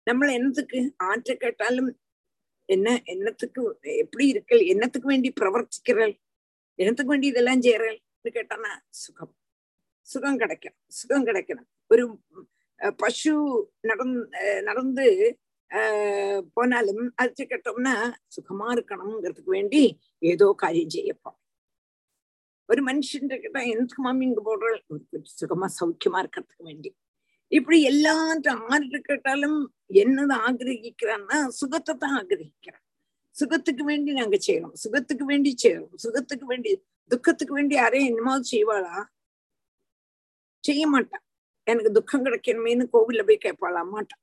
[0.04, 2.00] நம்ம என்னத்துக்கு ஆற்ற கேட்டாலும்
[2.66, 6.16] என்ன என்னத்துக்கு எப்படி இருக்கல் என்னத்துக்கு வேண்டி பிரவர்த்திக்கிறல்
[6.80, 9.36] என்னத்துக்கு வேண்டி இதெல்லாம் செய்யறல் கேட்டானா சுகம்.
[10.02, 11.70] சுகம் கிடைக்கணும் சுகம் கிடைக்கணும்.
[11.88, 12.04] ஒரு
[12.98, 13.34] பசு
[13.88, 14.16] நடந்
[14.62, 15.49] நடந்து ஆஹ்
[16.54, 17.96] போனாலும் அரிச்சு கட்டோம்னா
[18.36, 21.38] சுகமா இருக்கணுங்கிறதுக்கு வேண்டி ஏதோ காரியம் செய்யப்போம்.
[22.70, 24.72] ஒரு மனுஷன் கிட்ட எதுக்குமா இங்க போடுற?
[25.42, 26.92] சுகமா சௌக்கியமா இருக்கிறதுக்கு வேண்டி.
[27.48, 29.60] இப்படி எல்லாத்தையும் ஆறு கேட்டாலும்
[29.94, 32.84] என்னது ஆகிரகிக்கிறான்னா சுகத்தை தான் ஆகிரகிக்கிறான்.
[33.36, 34.76] சுகத்துக்கு வேண்டி நாங்க செய்யறோம்.
[34.84, 35.94] சுகத்துக்கு வேண்டி செய்யறோம்.
[35.96, 36.72] சுகத்துக்கு வேண்டி
[37.12, 38.96] துக்கத்துக்கு வேண்டி யாரையும் என்னமாவது செய்வாளா?
[40.64, 41.24] செய்ய மாட்டான்.
[41.68, 44.22] எனக்கு துக்கம் கிடைக்கணுமேன்னு கோவில்ல போய் கேட்பாளா மாட்டான்.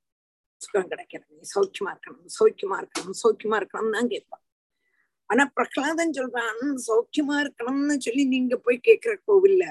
[0.65, 1.35] சுகம் கிடைக்கிறது.
[1.53, 4.43] சௌக்கியமா இருக்கணும் சௌக்கியமா இருக்கணும் சௌக்கியமா இருக்கணும் தான் கேட்பான்.
[5.29, 9.65] ஆனா பிரகலாதன் சொல்றான் சௌக்கியமா இருக்கணும்னு சொல்லி நீங்க போய் கேக்குற கோவில்ல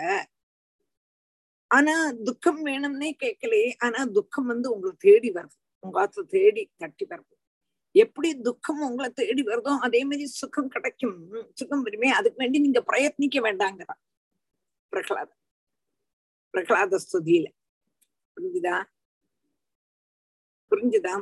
[1.71, 1.95] ஆனா
[2.27, 5.57] துக்கம் வேணும்னே கேட்கலையே ஆனா துக்கம் வந்து உங்களை தேடி வருது.
[5.85, 7.35] உங்க ஆத்துல தேடி தட்டி வருது.
[7.95, 11.17] எப்படி துக்கம் உங்களை தேடி வருதோ அதே மாதிரி சுகம் கிடைக்கும்.
[11.61, 14.01] சுகம் வருமே அதுக்கு வேண்டி நீங்க பிரயத்னிக்க வேண்டாங்கிறான்
[14.93, 15.31] பிரகலாத
[16.55, 17.47] பிரகலாத ஸ்துதியில.
[18.37, 18.77] புரிஞ்சுதா?
[20.71, 21.13] புரிஞ்சுதா?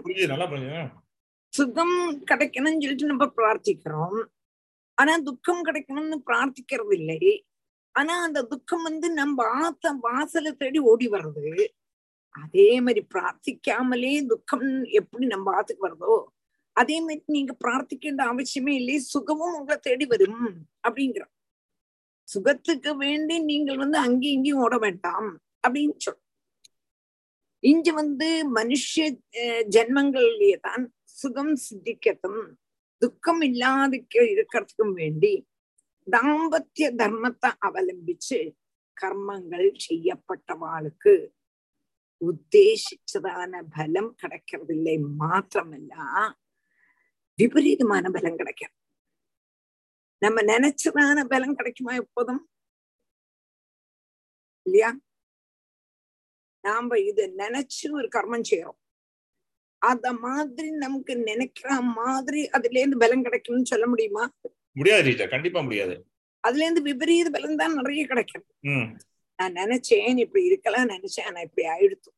[1.52, 1.96] சுகம்
[2.30, 4.20] கிடைக்கணும்னு சொல்லிட்டு நம்ம பிரார்த்திக்கிறோம்.
[4.98, 7.20] ஆனா துக்கம் கிடைக்கணும்னு பிரார்த்திக்கிறது இல்லை
[7.94, 11.46] ஆனா அந்த துக்கம் வந்து நம்ம ஆத்த வாசலை தேடி ஓடி வர்றது.
[12.30, 14.68] அதே மாதிரி பிரார்த்திக்காமலே துக்கம்
[15.00, 16.14] எப்படி நம்ம ஆத்துக்கு வர்றதோ
[16.76, 20.46] அதே மாதிரி நீங்க பிரார்த்திக்கின்ற அவசியமே இல்லை சுகமும் உங்களை தேடி வரும்
[20.88, 21.32] அப்படிங்கிறோம்.
[22.28, 25.28] சுகத்துக்கு வேண்டி நீங்கள் வந்து அங்கேயும் இங்கேயும் ஓட வேண்டாம்
[25.66, 26.23] அப்படின்னு சொல்
[27.64, 28.92] இஞ்சு வந்து மனுஷ
[29.76, 30.84] ஜென்மங்களிலேயே தான்
[31.20, 32.42] சுகம் சித்திக்கத்தும்
[33.02, 35.32] துக்கம் இல்லாதிக்க இருக்கிறதுக்கும் வேண்டி
[36.06, 38.38] தாம்பத்திய தர்மத்தை அவலம்பிச்சு
[38.96, 41.14] கர்மங்கள் செய்யப்பட்டவாளுக்கு
[42.22, 44.96] உத்தேசிச்சதான பலம் கிடைக்கிறதில்லை.
[45.22, 45.94] மாத்திரமல்ல
[47.38, 48.74] விபரீதமான பலம் கிடைக்கும்.
[50.22, 52.42] நம்ம நினைச்சதான பலம் கிடைக்குமா எப்போதும்?
[54.66, 54.90] இல்லையா?
[56.64, 58.78] நாம இது நினைச்சு ஒரு கர்மம் செய்யறோம்
[59.82, 64.24] அத மாதிரி நமக்கு நினைக்கிற மாதிரி அதுல இருந்து பலம் கிடைக்கும்னு சொல்ல முடியுமா?
[64.76, 65.94] முடியாது கண்டிப்பா முடியாது.
[66.44, 68.46] அதுல இருந்து விபரீத பலம் தான் நிறைய கிடைக்கும்.
[69.38, 72.10] நான் நினைச்சேன் இப்படி இருக்கலாம் நினைச்சேன் ஆனா இப்படி ஆயிடுத்து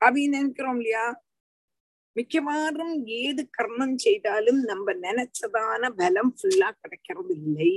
[0.00, 1.04] அப்படின்னு நினைக்கிறோம் இல்லையா?
[2.16, 7.72] மிக்கவாறும் ஏது கர்மம் செய்தாலும் நம்ம நினைச்சதான பலம் ஃபுல்லா கிடைக்கிறது இல்லை.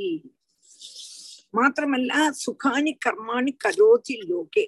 [1.54, 2.13] மாத்திரமல்ல
[2.44, 4.66] சுகானி கர்மாணி கரோதி லோகே.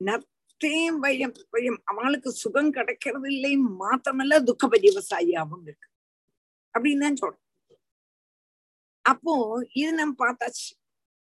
[0.00, 5.88] நர்த்தே வயம் வயம் அவளுக்கு சுகம் கிடைக்கிறது இல்லை மாத்திரமல்ல துக்க பரிவசாயி அவங்களுக்கு
[6.74, 7.44] அப்படின்னு தான் சொல்றேன்
[9.04, 9.34] அப்போ
[9.74, 10.66] இது நம்ம பார்த்தாச்சு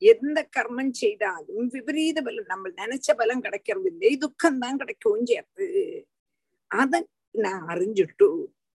[0.02, 5.66] எந்த கர்மம் செய்தாலும் விபரீத பலம் நம்ம நினைச்ச பலம் கிடைக்கிறது இல்லை துக்கம் தான் கிடைக்கவும் சேர்த்து
[6.70, 7.02] அத
[7.34, 8.28] நான் அறிஞ்சுட்டு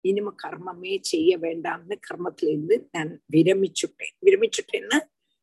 [0.04, 5.00] இனிமே கர்மமே செய்ய வேண்டாம்னு கர்மத்துல இருந்து நான் விரமிச்சுட்டேன் விரமிச்சுட்டேன்னா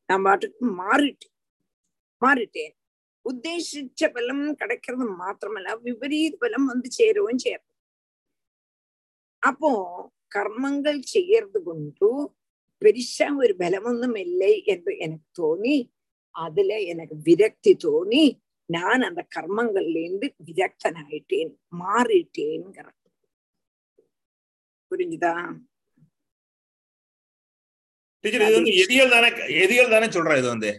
[0.09, 1.35] நான் பாட்டுக்கு மாறிட்டேன்
[2.23, 2.75] மாறிட்டேன்
[3.29, 7.69] உத்தேசிச்ச பலம் கிடைக்கிறது மாத்திரமல்ல விபரீத பலம் வந்து சேரவும் சேரும்.
[9.43, 9.71] அப்போ
[10.37, 12.11] கர்மங்கள் செய்யறது கொண்டு
[12.83, 15.77] பெருசா ஒரு பலமொന്നും இல்லை என்று எனக்கு தோணி
[16.35, 18.25] அதுல எனக்கு விரக்தி தோணி
[18.71, 22.87] நான் அந்த கர்மங்கள்ல இருந்து விரக்தன் ஆயிட்டேன் மாறிட்டேங்கிற
[24.91, 25.33] புரிஞ்சுதா?
[28.25, 29.29] டீச்சர் இது வந்து எதிகள் தானே
[29.65, 30.71] எதிகள் தானே சொல்றா இது வந்து?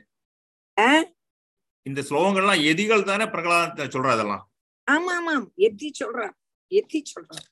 [1.86, 4.44] இந்த ஸ்லோகங்கள்லாம் எதிகள் தானே பிரகலாத சொல்றா இதெல்லாம்?
[4.88, 6.36] ஆமா ஆமாம் எத்தி சொல்றார்
[6.72, 7.48] எத்தி சொல்றார்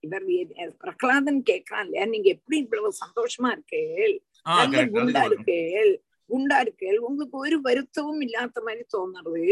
[0.00, 0.26] இவர்
[0.82, 2.04] பிரகலாதன் கேக்குறான் இல்லையா?
[2.04, 4.14] நீங்க எப்படி இவ்வளவு சந்தோஷமா இருக்கேள்?
[4.46, 5.92] நல்ல குண்டா இருக்கேள்.
[6.30, 6.98] குண்டா இருக்கேள்.
[7.08, 9.44] உங்களுக்கு ஒரு வருத்தமும் இல்லாத மாதிரி தோணுறது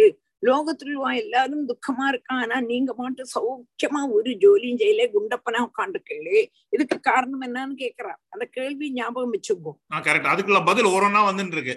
[0.43, 2.41] லோகத்துல எல்லாரும் துக்கமா இருக்கான்.
[2.45, 6.39] ஆனா நீங்க மட்டும் சௌக்கியமா ஒரு ஜோலியும் செய்யல குண்டப்பனா உட்காந்துருக்கேளே
[6.77, 9.73] இதுக்கு காரணம் என்னன்னு கேக்குறார் அந்த கேள்வி ஞாபகம் வச்சுக்கோ.
[10.33, 11.77] அதுக்குள்ள பதில் ஓரோன்னா வந்துட்டு இருக்கு.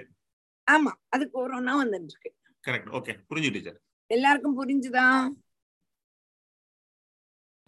[0.68, 0.92] ஆமா.
[1.10, 2.32] அதுக்கு ஒருனா வந்துட்டு இருக்கு.
[2.68, 5.30] கரெக்ட் ஓகே புரிஞ்சு டீச்சர் எல்லாருக்கும் புரிஞ்சுதா?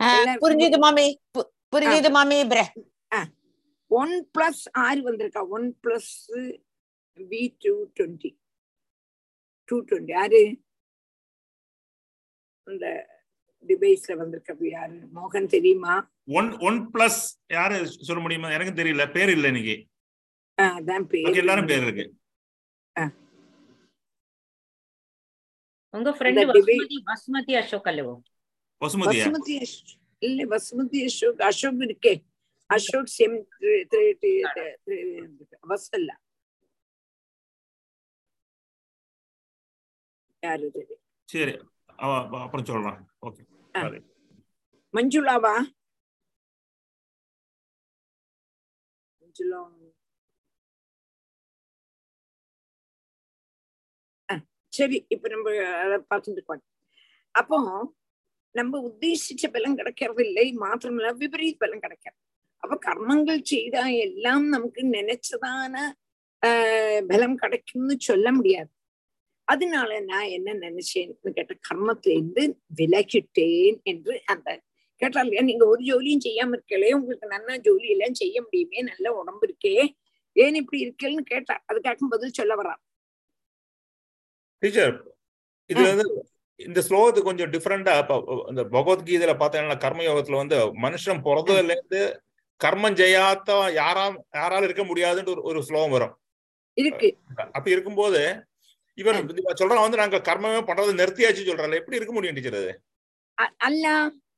[0.03, 1.21] புரிஞ்சுது மாமி.
[1.37, 2.61] பு- புரிஞ்சுது மாமி பிர.
[3.87, 5.47] ஒன் பிளஸ் ஆறு வந்திருக்கா.
[5.83, 6.31] OnePlus
[7.15, 8.37] V two twenty
[9.65, 10.61] two twenty யாரு?
[12.63, 13.07] அந்த
[13.67, 15.07] டிவைஸ்ல வந்திருக்க யாரு?
[15.15, 16.11] மோகன் தெரியுமா?
[16.27, 18.51] ஒன் ஒன் பிளஸ் யாரு சொல்ல முடியுமா?
[18.51, 19.11] எனக்கு தெரியல.
[19.11, 19.87] பேர் இல்ல இன்னைக்கு.
[20.61, 22.21] ஆ, அதான் பேர் எல்லாரும் பேர் இருக்கு.
[25.97, 28.13] உங்க ஃப்ரெண்டு வசுமதி வசுமதி அசோக் அல்லவோ?
[28.81, 29.57] வசுமதி
[30.27, 32.13] இல்ல வசுமதி அசோக் அசோக் இருக்கே.
[32.69, 33.37] அசோக் செம்
[35.71, 36.11] வசல்ல.
[40.43, 40.67] யாரு?
[41.33, 41.53] சரி
[41.85, 42.99] அப்புறம் சொல்றான்.
[43.27, 43.41] ஓகே
[44.93, 45.55] மஞ்சுளாவா?
[49.21, 49.59] மஞ்சுளா
[54.73, 55.49] சரி இப்ப நம்ம
[55.83, 56.63] அதை பார்த்துட்டு இருக்கோம்
[57.35, 57.57] அப்போ
[58.55, 62.19] நம்ம உத்தேசிச்ச பலம் கிடைக்கிறது இல்லை மாத்திரமல்ல விபரீத பலம் கிடைக்கிறது
[62.63, 65.75] அப்ப கர்மங்கள் செய்தா எல்லாம் நமக்கு நினைச்சதான
[66.43, 68.69] ஆஹ் பலம் கிடைக்கும்னு சொல்ல முடியாது.
[69.47, 72.43] அதனால நான் என்ன நினைச்சேன்னு கேட்ட கர்மத்திலிருந்து
[72.79, 74.49] விலகிட்டேன் என்று அந்த
[75.01, 79.47] கேட்டால் இல்லையா நீங்க ஒரு ஜோலியும் செய்யாம இருக்கலே உங்களுக்கு நல்லா ஜோலி எல்லாம் செய்ய முடியுமே நல்ல உடம்பு
[79.47, 79.75] இருக்கே
[80.35, 82.81] ஏன் இப்படி இருக்கேன்னு கேட்டா அதுக்காக பதில் சொல்ல வர்றான்.
[84.63, 84.95] டீச்சர்
[85.69, 86.05] இது வந்து
[86.59, 87.93] இந்த ஸ்லோகத்துக்கு கொஞ்சம் டிஃப்ரெண்டா
[88.49, 92.01] இந்த பகவத்கீதையில பார்த்தீங்கன்னா கர்மயோகத்துல வந்து மனுஷன் பிறந்ததுல இருந்து
[92.61, 94.03] கர்மம் செய்யாத யாரா
[94.37, 96.13] யாரால இருக்க முடியாதுன்னு ஒரு ஸ்லோகம் வரும்.
[96.77, 97.07] இருக்கு.
[97.49, 98.21] அப்படி இருக்கும்போது
[98.97, 99.17] இவர்
[99.59, 102.73] சொல்றான் வந்து நாங்க கர்மமே பண்றதை நிறுத்தியாச்சு சொல்றாங்க எப்படி இருக்க முடியும் டீச்சர் அது?
[103.67, 103.85] அல்ல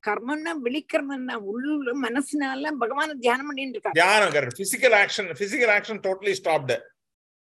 [0.03, 3.97] கர்மம்னா விழிக்கிறதுன்னா உள்ள மனசுனால பகவான தியானம் பண்ணிட்டு இருக்காரு.
[3.99, 6.77] தியானம் correct physical action physical action totally stopped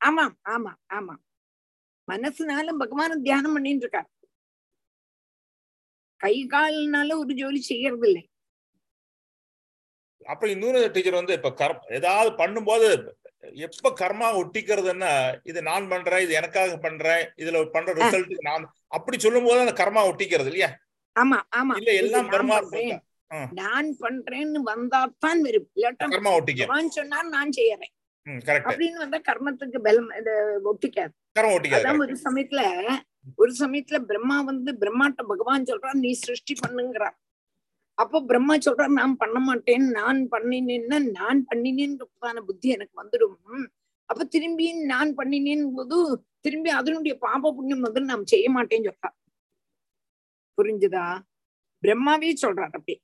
[0.00, 1.14] ஆமாம் ஆமா ஆமா
[2.08, 4.08] மனசுனால பகவான தியானம் பண்ணிட்டு இருக்காரு
[6.20, 8.22] கை கால்னால ஒரு ஜோலி செய்யறது இல்லை
[10.26, 12.86] அப்புறம் இன்னொரு டீச்சர் வந்து இப்ப கர் ஏதாவது பண்ணும்போது
[13.64, 15.10] எப்ப கர்மா ஒட்டிக்கிறதுன்னா
[15.44, 20.02] இது நான் பண்றேன் இது எனக்காக பண்றேன் இதுல பண்ற ரிசல்ட் நான் அப்படி சொல்லும் போது அந்த கர்மா
[20.10, 20.70] ஒட்டிக்கிறது இல்லையா?
[21.16, 21.74] ஆமா ஆமா.
[21.80, 23.02] இல்ல எல்லாம் நான் பண்றேன்.
[23.58, 27.92] நான் பண்றேன்னு வந்தாத்தான் வரும் இல்லாட்டா கர்மா ஒட்டிக்க பகவான் சொன்னார் நான் செய்யறேன்.
[28.68, 30.10] அப்படின்னு வந்தா கர்மத்துக்கு பலம்
[30.70, 31.12] ஒட்டிக்காது.
[31.78, 32.62] அதான் ஒரு சமயத்துல
[33.38, 37.16] ஒரு சமயத்துல பிரம்மா வந்து பிரம்மாட்ட பகவான் சொல்றான் நீ சிருஷ்டி பண்ணுங்கிறார்
[37.98, 43.36] அப்போ பிரம்மா சொல்றார் நான் பண்ண மாட்டேன் நான் பண்ணினேன்னா நான் பண்ணினேன்றதான புத்தி எனக்கு வந்துடும்.
[44.08, 45.98] அப்ப திரும்பி நான் பண்ணினேன் போது
[46.40, 49.10] திரும்பி அதனுடைய பாப புண்ணியம் வந்து நாம் செய்ய மாட்டேன்னு சொல்றா
[50.58, 51.04] புரிஞ்சுதா?
[51.82, 52.94] பிரம்மாவே சொல்றார் அப்படி.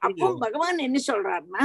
[0.00, 0.14] அப்போ.
[0.44, 1.64] பகவான் என்ன சொல்றாருன்னா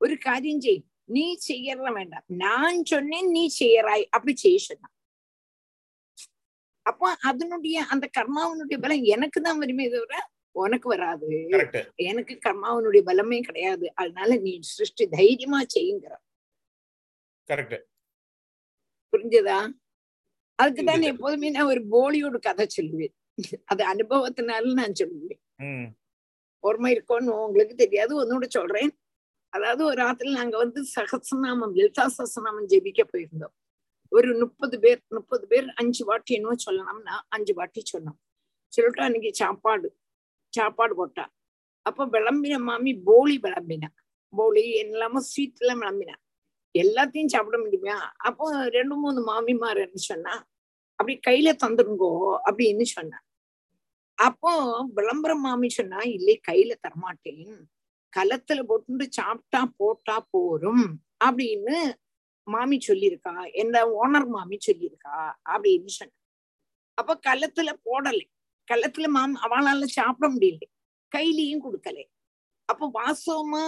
[0.00, 4.94] ஒரு காரியம் செய் நீ செய்யறத வேண்டாம் நான் சொன்னேன் நீ செய்யறாய் அப்படி செய்ய சொன்னான்
[6.86, 10.14] அப்போ அதனுடைய அந்த கர்மாவனுடைய பலம் எனக்கு தான் வருமே தவிர
[10.56, 11.26] உனக்கு வராது
[12.04, 16.14] எனக்கு கர்மாவனுடைய பலமே கிடையாது அதனால நீ சிருஷ்டி தைரியமா செய்யுங்கிற
[19.12, 19.58] புரிஞ்சதா
[20.58, 21.04] அதுக்குதான்.
[21.10, 23.14] எப்போதுமே நான் ஒரு போலியோட கதை சொல்லுவேன்
[23.70, 25.40] அது அனுபவத்தினால நான் சொல்லுவேன்
[26.64, 28.90] ஓர்மை இருக்கோன்னு உங்களுக்கு தெரியாது ஒன்னோட சொல்றேன்
[29.52, 33.54] அதாவது ஒரு ஆத்துல நாங்க வந்து சகசநாமம் லலிதா சகசநாமம் ஜெபிக்க போயிருந்தோம்.
[34.12, 38.18] ஒரு முப்பது பேர் முப்பது பேர் அஞ்சு வாட்டி என்னவோ சொல்லணும்னா அஞ்சு வாட்டி சொன்னோம்.
[38.72, 39.88] சொல்லிட்டு அன்னைக்கு சாப்பாடு
[40.54, 41.24] சாப்பாடு போட்டா.
[41.86, 43.88] அப்ப விளம்பின மாமி போலி விளம்பினா.
[44.32, 46.16] போலி எல்லாமோ ஸ்வீட் எல்லாம் விளம்பினா.
[46.74, 47.96] எல்லாத்தையும் சாப்பிட முடியுமா?
[48.16, 50.34] அப்போ ரெண்டு மூணு மாமிமார் என்ன சொன்னா
[50.98, 52.12] அப்படி கையில தந்துருங்கோ
[52.48, 53.18] அப்படின்னு சொன்னா.
[54.18, 54.52] அப்போ
[54.94, 57.46] விளம்பரம் மாமி சொன்னா இல்லை கையில தரமாட்டேன்.
[58.16, 60.84] கலத்துல போட்டு சாப்பிட்டா போட்டா போரும்
[61.24, 61.76] அப்படின்னு
[62.46, 63.34] மாமி சொல்லியிருக்கா.
[63.52, 65.16] என்ன ஓனர் மாமி சொல்லியிருக்கா
[65.50, 66.14] அப்படின்னு சொன்ன.
[66.94, 68.26] அப்ப கலத்துல போடலை.
[68.68, 70.64] கலத்துல மாம் அவளால சாப்பிட முடியல.
[71.16, 71.98] கையிலையும் கொடுக்கல.
[72.64, 73.64] அப்போ வாஸ்தவமா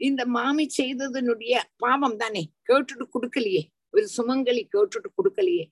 [0.00, 2.42] இந்த மாமி செய்ததனுடைய பாவம் தானே?
[2.68, 3.62] கேட்டுட்டு கொடுக்கலையே.
[3.90, 5.64] ஒரு சுமங்கலி கேட்டுட்டு கொடுக்கலையே.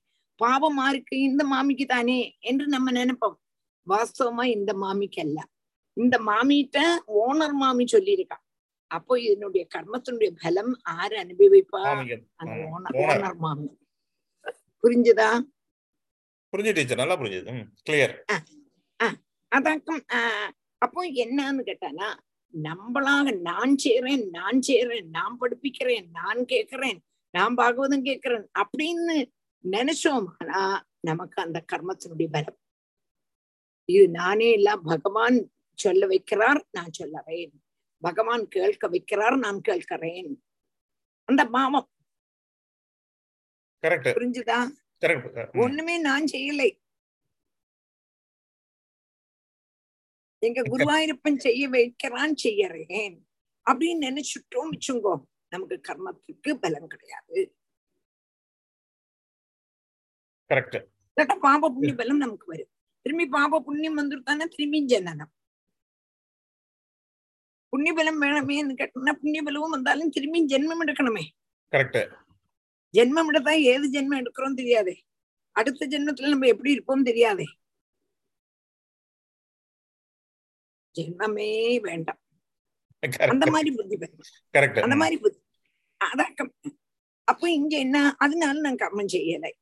[0.44, 3.36] பாவமா இருக்கு இந்த மாமிக்கு தானே என்று நம்ம நினைப்போம்.
[3.86, 5.38] வாஸ்தவமா இந்த மாமிக்கு அல்ல
[5.96, 6.78] இந்த மாமிட்ட
[7.20, 8.36] ஓனர் மாமி சொல்லியிருக்கா.
[8.90, 11.80] அப்போ இதனுடைய கர்மத்தினுடைய பலம் ஆரு அனுபவிப்பா?
[11.92, 12.16] அந்த.
[12.68, 12.96] ஓனர்.
[13.04, 13.38] ஓனர்.
[13.44, 13.68] மாமி.
[14.84, 15.30] புரிஞ்சுதா?
[16.52, 17.52] புரிஞ்சு டீச்சர் நல்லா புரிஞ்சுது.
[17.54, 18.14] ம் கிளியர்
[19.52, 20.02] அதாக்கம்
[20.82, 22.08] அப்போ என்னன்னு கேட்டானா
[22.54, 26.98] நம்மளாக நான் செய்றேன் நான் செய்றேன் நான் படிப்பிக்கிறேன் நான் கேட்கிறேன்
[27.34, 29.16] நான் பாகவதம் கேட்கிறேன் அப்படின்னு
[29.64, 30.62] நினைச்சோம்னா
[31.00, 32.58] நமக்கு அந்த கர்மத்தினுடைய பலம்.
[33.88, 35.38] இது நானே இல்ல பகவான்
[35.76, 37.50] சொல்ல வைக்கிறார் நான் சொல்லறேன்
[38.00, 40.44] பகவான் கேட்க வைக்கிறார் நான் கேட்கிறேன்.
[41.24, 41.90] அந்த பாவம்.
[43.82, 44.58] புரிஞ்சுதா?
[45.58, 46.84] ஒண்ணுமே நான் செய்யலை.
[50.38, 53.18] எங்க குருவாயூரப்பன் செய்ய வைக்கிறான் செய்யறேன்.
[53.70, 57.56] அப்படின்னு நினைச்சுட்டோம் வச்சுங்கோ நமக்கு கர்மத்துக்கு பலம் கிடையாது.
[61.40, 62.72] பாப புண்ணிய பலம் நமக்கு வரும்.
[63.02, 65.35] திரும்பி பாப புண்ணியம் வந்துருத்தானே திரும்பி ஜனனம்.
[67.76, 71.24] புண்ணிய பலம் வேணுமேன்னு கேட்டோம்னா புண்ணிய பலமும் வந்தாலும் திரும்பி ஜென்மம் எடுக்கணுமே.
[71.70, 72.04] கரெக்ட்
[72.96, 74.94] ஜென்மம் எடுத்தா ஏது ஜென்மம் எடுக்கிறோம் தெரியாதே.
[75.52, 77.44] அடுத்த ஜென்மத்துல நம்ம எப்படி இருப்போம் தெரியாதே.
[80.98, 82.20] ஜென்மமே வேண்டாம்.
[83.18, 83.98] அந்த மாதிரி புத்தி
[84.80, 85.40] அந்த மாதிரி புத்தி.
[86.04, 86.48] அதான்
[87.24, 88.14] அப்போ இங்க என்ன?
[88.18, 89.52] அதனால நான் கர்மம் செய்யலை.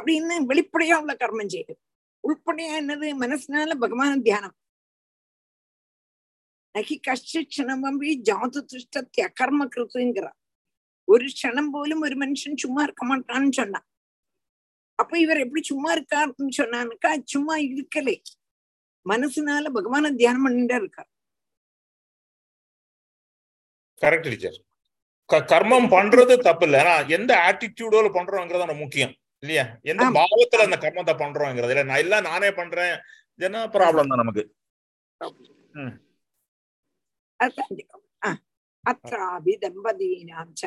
[0.00, 1.74] அப்படின்னு வெளிப்படையா உள்ள கர்மம் செய்யுது
[2.28, 3.08] உள்படையா என்னது?
[3.20, 4.56] மனசுனால பகவான் தியானம்.
[6.76, 10.38] நகி கஷ்ட க்ஷணமம்பி ஜாது திருஷ்டத்திய அகர்ம கிருத்துங்கிறார்
[11.08, 13.86] ஒரு க்ஷணம் போலும் ஒரு மனுஷன் சும்மா இருக்க மாட்டான்னு சொன்னான்
[14.98, 18.16] அப்ப இவர் எப்படி சும்மா இருக்காருன்னு சொன்னானுக்கா சும்மா இருக்கலே
[19.06, 21.10] மனசுனால பகவான தியானம் பண்ணிட்டே இருக்கார்
[24.00, 24.58] கரெக்ட் டீச்சர்
[25.48, 30.04] கர்மம் பண்றது தப்பு இல்ல ஆனா எந்த ஆட்டிடியூடோல பண்றோங்கிறது நம்ம முக்கியம் இல்லையா எந்த.
[30.16, 32.94] பாவத்துல அந்த கர்மத்தை பண்றோங்கிறது இல்ல நான் இல்ல நானே பண்றேன்
[33.40, 34.44] என்ன ப்ராப்ளம் தான் நமக்கு
[38.84, 40.64] அத்ராபி தம்பதீனாம் ச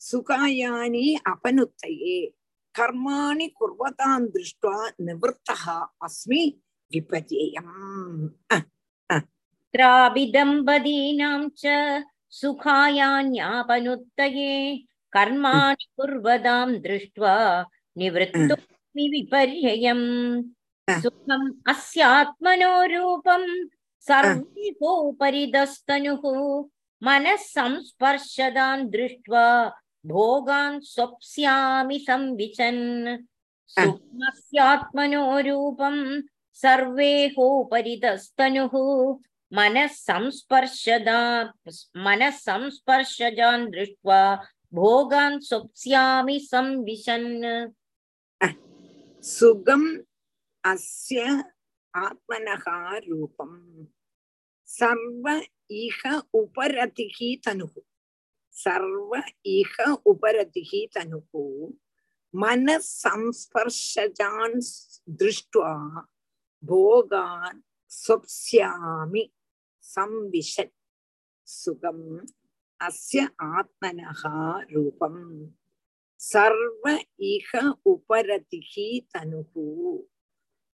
[0.00, 2.16] சுகாயானி அபனுத்தையே
[2.74, 5.76] கர்மாணி குர்வதாம் திருஷ்டுவா நிவர்த்தா
[6.06, 6.42] அஸ்மி
[6.90, 7.74] விபஜேயம்
[9.10, 11.64] அத்ராபி தம்பதீனாம் ச
[12.40, 13.36] சுகாயான்யாபனுத்தயே
[15.12, 17.36] கர்மாணி குர்வதாம் திருஷ்டுவா
[17.96, 20.08] நிவர்த்தோஸ்மி விபர்யம்
[20.88, 23.48] சுகம் அஸ்யாத்மனோ ரூபம்
[24.10, 26.22] रूपं सर्वोपरिदस्तनुः
[27.02, 29.72] मनः संस्पर्शदान् दृष्ट्वा
[30.06, 33.18] भोगान् स्वप्स्यामि संविचन्।
[33.66, 36.22] सुखमस्यात्मनो रूपं
[36.54, 38.74] सर्वेहोपरिदस्तनुः
[39.56, 41.52] मनः संस्पर्शदा
[41.96, 44.44] मनः संस्पर्शजान् दृष्ट्वा
[44.74, 47.70] भोगान् स्वप्स्यामि संविशन्
[49.22, 49.98] सुखम्
[50.64, 51.44] अस्य
[51.96, 52.64] आत्मनः
[53.08, 53.86] रूपम्।
[54.74, 55.26] சர்வ
[55.78, 56.02] ஈக
[56.38, 57.80] உபரதிகி தனுகு
[58.54, 59.10] சர்வ
[59.52, 59.76] ஈக
[60.12, 61.42] உபரதிகி தனுகு
[62.34, 64.56] மனசம்ஸ்பர்ஷஜான்
[65.18, 65.74] திருஷ்டுவா
[66.62, 67.60] போகான்
[67.92, 69.24] சொப்ஸ்யாமி
[69.84, 70.74] சம்விஷன்
[71.48, 72.08] சுகம்
[72.80, 73.20] அஸ்ய
[73.50, 74.38] ஆத்மனஹா
[74.70, 75.22] ரூபம்
[76.20, 76.84] சர்வ
[77.28, 79.66] இக உபரதிகி தனுகு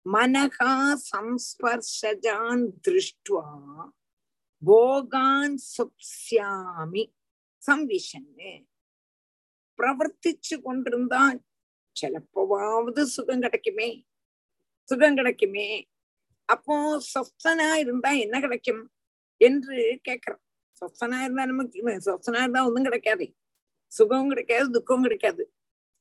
[0.07, 0.59] मनः
[0.97, 3.47] संस्पर्शजान् दृष्ट्वा
[4.63, 7.05] भोगान् सुप्स्यामि
[7.63, 8.51] சம்விஷன்னு
[9.79, 11.21] பிரவர்த்திச்சு கொண்டிருந்தா
[11.97, 13.89] சிலப்பவாவது சுகம் கிடைக்குமே
[14.89, 15.67] சுகம் கிடைக்குமே.
[16.49, 16.77] அப்போ
[17.13, 18.83] சொஸ்தனா இருந்தா என்ன கிடைக்கும்
[19.41, 19.77] என்று
[20.09, 20.43] கேக்குறோம்
[20.81, 23.27] சொஸ்தனா இருந்தா நமக்கு சொஸ்தனா இருந்தா ஒன்றும் கிடைக்காது.
[23.93, 25.45] சுகமும் கிடைக்காது துக்கமும் கிடைக்காது.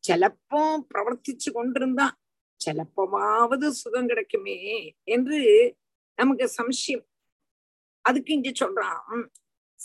[0.04, 2.08] சிலப்போ பிரவர்த்திச்சு கொண்டிருந்தா
[2.66, 5.39] ചിലപ്പോവാவது சுகம் கிடைக்குமே என்று
[6.16, 7.07] நமக்கு சம்சயம்.
[8.01, 9.28] அதுக்கு இங்க சொல்றான்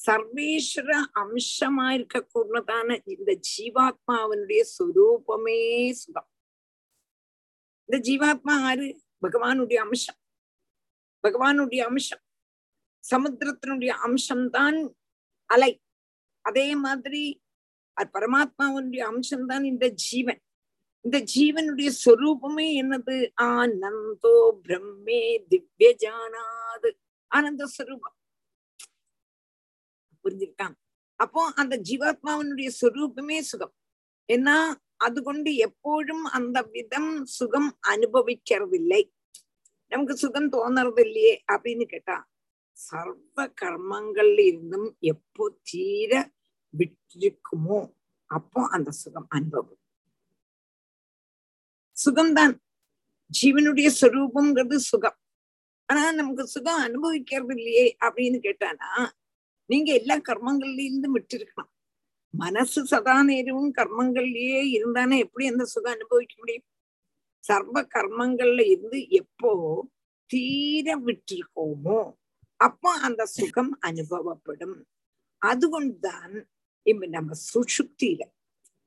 [0.07, 6.29] சர்வேஸ்வர அம்சமா இருக்கக்கூடதான இந்த ஜீவாத்மாவனுடைய சுரூபமே சுகம்.
[7.85, 9.03] இந்த ஜீவாத்மா ஆறு?
[9.22, 10.16] பகவானுடைய அம்சம்.
[11.22, 12.22] பகவானுடைய அம்சம்.
[13.11, 14.93] சமுத்திரத்தினுடைய அம்சம்தான்
[15.45, 15.83] அலை.
[16.41, 17.43] அதே மாதிரி
[18.12, 20.43] பரமாத்மாவனுடைய அம்சம்தான் இந்த ஜீவன்.
[21.05, 23.16] இந்த ஜீவனுடைய சொரூபமே என்னது?
[23.52, 24.34] ஆனந்தோ
[24.64, 26.90] பிரம்மே திவ்ய ஜானாது.
[27.30, 28.16] ஆனந்த ஸ்வரூபம்
[30.24, 30.76] புரிஞ்சிருக்கான்
[31.20, 33.74] அப்போ அந்த ஜீவாத்மாவனுடைய சொரூபமே சுகம்.
[34.28, 34.57] ஏன்னா
[35.07, 39.02] அது கொண்டு எப்போழும் அந்த விதம் சுகம் அனுபவிக்கிறதில்லை.
[39.92, 42.16] நமக்கு சுகம் தோணுறது இல்லையே அப்படின்னு கேட்டா
[42.76, 46.12] சர்வ கர்மங்கள்ல இருந்தும் எப்போ தீர
[46.74, 47.80] விட்டிருக்குமோ
[48.30, 49.84] அப்போ அந்த சுகம் அனுபவம்.
[51.97, 52.55] சுகம்தான்
[53.30, 55.18] ஜீவனுடைய சொரூபம்ங்கிறது சுகம்.
[55.86, 58.90] ஆனா நமக்கு சுகம் அனுபவிக்கிறது இல்லையே அப்படின்னு கேட்டானா
[59.70, 61.70] நீங்க எல்லா கர்மங்கள்லேருந்து விட்டிருக்கணும்
[62.34, 66.66] மனசு சதா நேரமும் கர்மங்கள்லயே இருந்தானே எப்படி அந்த சுகம் அனுபவிக்க முடியும்?
[67.45, 69.53] சர்வ கர்மங்கள்ல இருந்து எப்போ
[70.30, 72.01] தீர விட்டிருக்கோமோ
[72.61, 74.76] அப்போ அந்த சுகம் அனுபவப்படும்.
[75.42, 76.34] அதுகொண்டுதான்
[76.82, 78.22] இப்ப நம்ம சுஷுப்தியில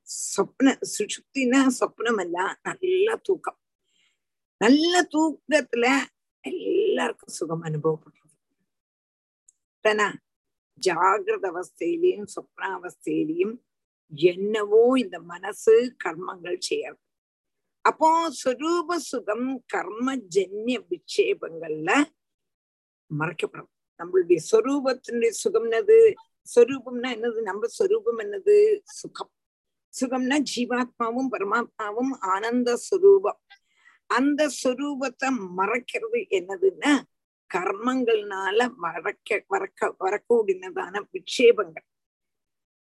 [0.08, 3.58] சொப்ன சுஷுப்தினா சொப்னமல்ல நல்ல தூக்கம்
[4.60, 5.86] நல்ல தூக்கத்துல
[6.44, 8.34] எல்லாருக்கும் சுகம் அனுபவப்படுறது
[9.84, 10.08] தானா
[10.82, 13.54] ஜாகிரத அவஸ்தையிலையும் சொப்னாவஸ்தையிலையும்
[14.12, 17.02] என்னவோ இந்த மனசு கர்மங்கள் செய்யறது
[17.84, 18.08] அப்போ
[18.40, 21.90] சொரூப சுகம் கர்ம ஜன்ய விக்ஷேபங்கள்ல
[23.10, 25.98] மறைக்கப்படும் நம்மளுடைய சொரூபத்தினுடைய சுகம் என்னது
[26.46, 28.56] சொரூபம்னா என்னது நம்ம சொரூபம் என்னது
[28.98, 29.32] சுகம்
[29.94, 33.40] சுகம்னா ஜீவாத்மாவும் பரமாத்மாவும் ஆனந்த சுரூபம்.
[34.10, 35.28] அந்த சுரூபத்தை
[35.58, 36.92] மறைக்கிறது என்னதுன்னா
[37.50, 41.86] கர்மங்கள்னால மறைக்க வரக்க வரக்கூடியதான விக்ஷேபங்கள்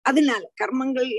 [0.05, 1.11] அதனால கர்மங்கள்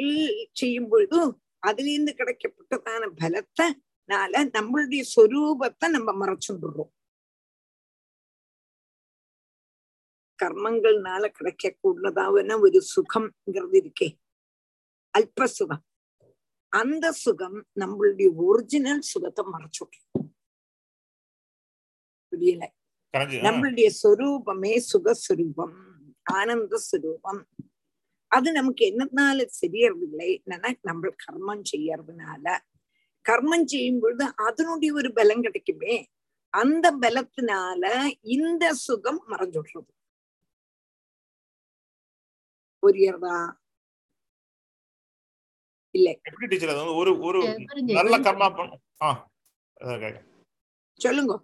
[0.60, 1.20] செய்யும் பொழுது
[1.68, 6.92] அதுலேருந்து கிடைக்கப்பட்டதான பலத்தினால நம்மளுடைய சொரூபத்தை நம்ம மறைச்சுடுறோம்
[10.42, 14.08] கர்மங்கள்னால கிடைக்கக்கூடியதான ஒரு சுகம்ங்கிறது இருக்கே.
[15.16, 15.84] அல்ப சுகம்
[16.72, 20.24] அந்த சுகம் நம்மளுடைய ஒரிஜினல் சுகத்தை மறைச்சுடுறோம்
[22.32, 22.64] புரியல
[23.46, 25.76] நம்மளுடைய சொரூபமே சுகஸ்வரூபம்
[26.32, 27.40] ஆனந்த சுரூபம்
[28.30, 32.46] அது நமக்கு என்னனால தெரியறதில்லை என்னன்னா நம்ம கர்மம் செய்யறதுனால
[33.26, 35.94] கர்மம் செய்யும் பொழுது அதனுடைய ஒரு பலம் கிடைக்குமே
[36.54, 37.84] அந்த பலத்தினால
[38.34, 39.92] இந்த சுகம் மறைஞ்சுடுறது
[42.82, 43.38] புரியறதா
[46.28, 47.40] எப்படி டீச்சர் அது வந்து ஒரு ஒரு
[47.98, 48.82] நல்ல கர்மா பண்ணும்.
[51.00, 51.34] சொல்லுங்க.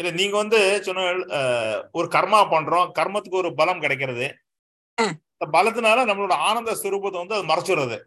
[0.00, 1.06] இல்ல நீங்க வந்து சொன்ன
[1.98, 4.28] ஒரு கர்மா பண்றோம் கர்மத்துக்கு ஒரு பலம் கிடைக்கிறது.
[5.56, 7.98] பலத்தினால நம்மளோட ஆனந்த ஸ்வரூபத்தை வந்து அது மறைச்சுடுறது.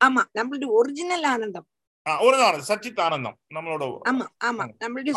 [0.00, 1.66] ஆமா நம்மளுடைய ஒரிஜினல் ஆனந்தம்.
[2.26, 2.36] ஒரு
[2.68, 5.14] சச்சித் ஆனந்தம் நம்மளோட ஆமா ஆமா நம்மளுடைய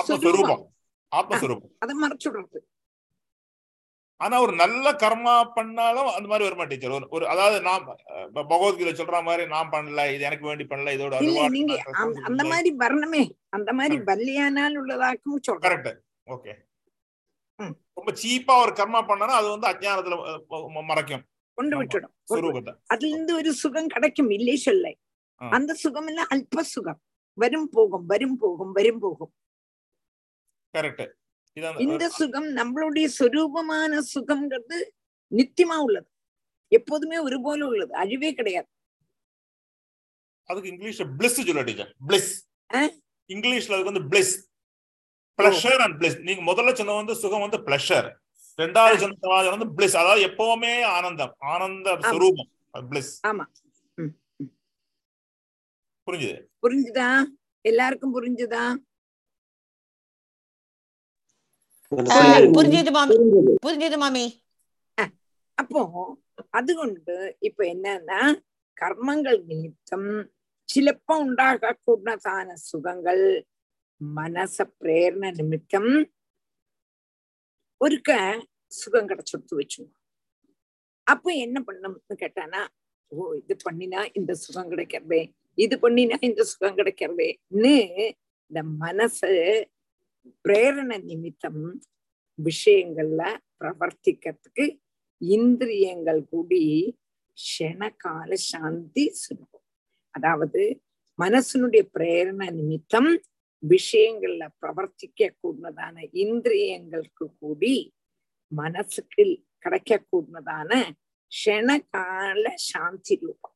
[1.11, 2.59] ஆத்மஸ்வரூபம் அதை மறைச்சுடுறது.
[4.21, 6.91] ஆனா ஒரு நல்ல கர்மா பண்ணாலும் அந்த மாதிரி வருமா டீச்சர்.
[6.91, 7.55] ஒரு ஒரு அதாவது
[8.27, 13.29] இப்ப பகவத்கீதை சொல்ற மாதிரி நான் பண்ணல இது எனக்கு வேண்டி பண்ணல இதோட நீங்க அந்த- மாதிரி வரணுமே
[13.49, 15.71] அந்த மாதிரி வல்லியானால் உள்ளதாக்கும் சொல்றேன்.
[15.71, 15.97] கரெக்ட்.
[16.25, 16.53] ஓகே.
[17.93, 20.45] ரொம்ப சீப்பா ஒரு கர்மா பண்ணனா அது வந்து அஜ்ஞானத்துல
[20.87, 21.21] மறைக்கும்.
[21.53, 21.83] கொண்டு.
[21.83, 22.75] விட்டுடும்.
[22.87, 24.95] அதுல இருந்து ஒரு சுகம் கிடைக்கும் இல்லை சொல்ல.
[25.49, 27.01] அந்த சுகம் இல்ல அல்ப சுகம்.
[27.33, 29.33] வரும் போகும் வரும் போகும் வரும் போகும்.
[30.77, 31.11] கரெக்ட்.
[31.55, 34.77] இந்த சுகம் நம்மளுடைய சொரூபமான சுகம்ங்கிறது
[35.31, 36.07] நித்தியமா உள்ளது.
[36.71, 37.93] எப்போதுமே ஒரு போல உள்ளது.
[38.03, 38.67] அழிவே கிடையாது.
[40.49, 41.91] அதுக்கு இங்கிலீஷ்ல பிளிஸ் சொல்ல டீச்சர்.
[42.07, 42.31] பிளிஸ்?
[43.33, 44.33] இங்கிலீஷ்ல அதுக்கு வந்து பிளிஸ்
[45.39, 48.07] பிளஷர் அண்ட் பிளிஸ் நீங்க முதல்ல சொன்ன வந்து சுகம் வந்து பிளஷர்
[48.57, 51.35] ரெண்டாவது சொன்ன வந்து பிளிஸ் அதாவது எப்பவுமே ஆனந்தம்.
[51.53, 52.49] ஆனந்த சுரூபம்.
[52.89, 53.45] பிளிஸ் ஆமா.
[56.07, 56.39] புரிஞ்சுது?
[56.61, 57.09] புரிஞ்சுதா?
[57.61, 58.63] எல்லாருக்கும் புரிஞ்சுதா?
[62.54, 63.16] புரிஞ்சுது மாமி
[63.62, 64.24] புரிஞ்சுது மாமி
[65.58, 65.82] அப்போ
[66.52, 67.12] അതുകൊണ്ട്
[67.42, 68.20] ഇപ്പൊ എന്നാ
[68.76, 70.02] കർമ്മങ്ങൾ നിമിത്തം
[70.68, 72.10] ചിലപ്പോ ഉണ്ടാകാക്കുന്ന
[72.64, 73.18] സുഖങ്ങൾ
[74.00, 75.86] മനസ്സ പ്രേരണ നിമിത്തം
[77.80, 78.10] ஒருக்க
[78.72, 79.82] சுகம் கிடைச்சுடுத்து வச்சு
[81.06, 82.60] அப்ப என்ன பண்ணணும்னு கேட்டானா
[83.12, 85.22] ஓ இது பண்ணினா இந்த சுகம் கிடைக்கிறதே
[85.58, 87.74] இது பண்ணினா இந்த சுகம் கிடைக்கிறதேன்னு
[88.50, 89.30] இந்த மனசு
[90.45, 91.61] பிரேரண நிமித்தம்
[92.39, 93.21] விஷயங்கள்ல
[93.59, 94.65] பிரவர்த்திக்கிறதுக்கு
[95.21, 96.61] இந்திரியங்கள் கூடி
[97.37, 99.65] க்ஷணகால சாந்தி சுரூபம்
[100.15, 100.63] அதாவது
[101.19, 103.11] மனசனுடைய பிரேரண நிமித்தம்
[103.63, 107.73] விஷயங்கள்ல பிரவர்த்திக்க கூடதான இந்திரியங்களுக்கு கூடி
[108.51, 109.23] மனசுக்கு
[109.59, 110.71] கிடைக்க கூடதான
[111.31, 113.55] க்ஷணகால சாந்தி ரூபம்.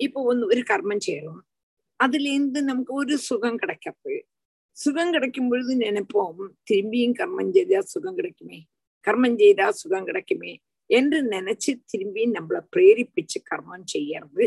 [0.00, 1.42] இப்போ ஒன்று ஒரு கர்மம் செய்யறோம்
[2.00, 4.16] அதுல இருந்து நமக்கு ஒரு சுகம் கிடைக்கிறது
[4.76, 8.58] சுகம் கிடைக்கும் பொழுது நினைப்போம் திரும்பியும் கர்மம் செய்தா சுகம் கிடைக்குமே.
[9.06, 10.52] கர்மம் செய்தா சுகம் கிடைக்குமே
[10.90, 14.46] என்று நினைச்சு திரும்பி நம்மளை பிரேரிப்பிச்சு கர்மம் செய்யறது.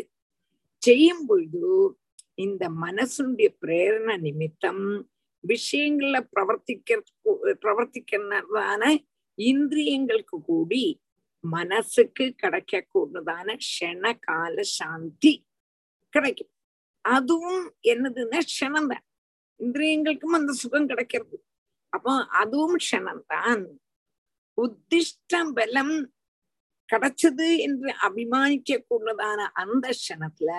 [0.81, 1.73] செய்யும் பொழுது
[2.45, 4.83] இந்த மனசுடைய பிரேரண நிமித்தம்
[5.43, 6.99] விஷயங்கள்ல பிரவர்த்திக்க
[7.63, 8.83] பிரவர்த்திக்கிறதான
[9.37, 10.83] இந்திரியங்களுக்கு கூடி
[11.43, 15.33] மனசுக்கு கிடைக்கக்கூடியதான க்ஷண கால சாந்தி
[16.13, 16.53] கிடைக்கும்.
[17.05, 19.05] அதுவும் என்னதுன்னா க்ஷணம் தான்
[19.59, 21.45] இந்திரியங்களுக்கும் அந்த சுகம் கிடைக்கிறது.
[21.89, 23.65] அப்போ அதுவும் க்ஷணம்தான்.
[24.57, 26.11] உத்திஷ்ட பலம்
[26.93, 30.51] கிடைச்சது என்று அபிமானிக்க கூடதான அந்த க்ஷணத்துல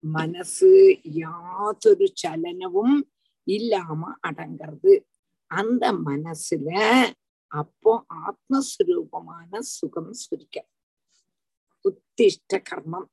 [0.00, 3.10] மனசு யாதொரு சலனமும்
[3.44, 5.04] இல்லாம அடங்கிறது.
[5.46, 6.70] அந்த மனசுல
[7.46, 10.66] அப்போ ஆத்மஸ்வரூபமான சுகம் சுரிக்க.
[11.84, 13.08] உத்திஷ்ட கர்மம்.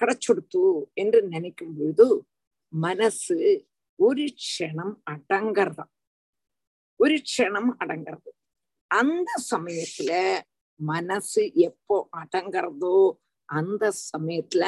[0.00, 2.24] கிடைச்சுடுத்து என்று நினைக்கும் பொழுது
[2.68, 3.68] மனசு
[4.00, 5.84] ஒரு க்ஷணம் அடங்கறதா
[7.00, 8.30] ஒரு க்ஷணம் அடங்கிறது
[8.90, 10.12] அந்த சமயத்துல
[10.80, 12.96] மனசு எப்போ அடங்கறதோ
[13.48, 14.64] அந்த சமயத்துல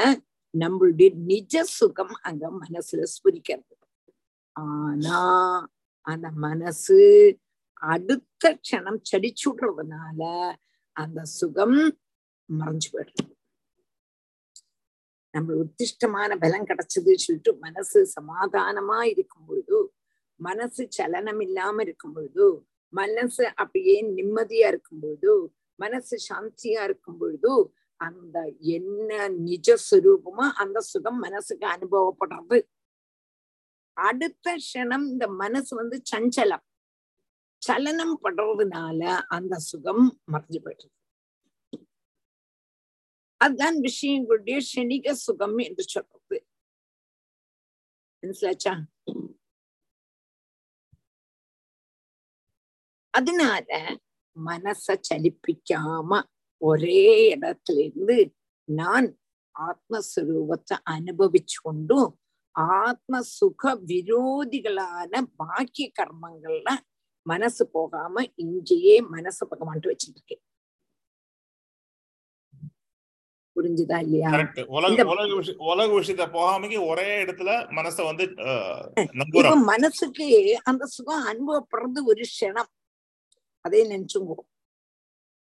[0.55, 3.75] நம்மளுடைய நிஜ சுகம் அங்க மனசுல ஸ்புரிக்கிறது
[4.57, 5.21] ஆனா
[6.07, 6.99] அந்த மனசு
[7.83, 10.23] அடுத்த க்ஷணம் செடிச்சுடுறதுனால
[10.97, 11.79] அந்த சுகம்
[12.49, 13.32] மறைஞ்சு போயிடுது
[15.35, 19.79] நம்ம உத்திஷ்டமான பலம் கிடைச்சது சொல்லிட்டு மனசு சமாதானமா இருக்கும் பொழுது
[20.41, 22.47] மனசு சலனம் இல்லாம இருக்கும் பொழுது
[22.93, 25.33] மனசு அப்படியே நிம்மதியா இருக்கும் பொழுது
[25.79, 27.53] மனசு சாந்தியா இருக்கும் பொழுது
[28.01, 28.37] அந்த
[28.73, 29.11] என்ன
[29.47, 32.59] நிஜஸ்வரூபமா அந்த சுகம் மனசுக்கு அனுபவப்படுறது.
[33.97, 36.65] அடுத்த க்ஷணம் இந்த மனசு வந்து சஞ்சலம்.
[37.63, 41.02] சலனம் படுறதுனால அந்த சுகம் மறைஞ்சு போயிடுறது
[43.43, 46.39] அதுதான் விஷயங்களுடைய ஷணிக சுகம் என்று சொல்றது.
[48.23, 48.75] மனசிலாச்சா
[53.15, 53.71] அதனால
[54.37, 56.21] மனச சலிப்பிக்காம
[56.61, 57.03] ஒரே
[57.35, 58.17] இடத்துல இருந்து
[58.69, 59.09] நான்
[59.55, 62.11] ஆத்மஸ்வரூபத்தை அனுபவிச்சு கொண்டும்
[62.79, 66.71] ஆத்ம சுக விரோதிகளான பாக்கிய கர்மங்கள்ல
[67.27, 70.43] மனசு போகாம இங்கேயே மனசு பக்கமாட்டு வச்சுட்டு இருக்கேன்
[73.57, 74.31] புரிஞ்சுதா இல்லையா?
[75.71, 78.25] உலக விஷயத்த போகாம ஒரே இடத்துல மனச வந்து
[79.73, 80.27] மனசுக்கு
[80.71, 82.71] அந்த சுகம் அனுபவப்படுறது ஒரு க்ஷணம்.
[83.65, 84.39] அதே நினைச்சுங்கோ.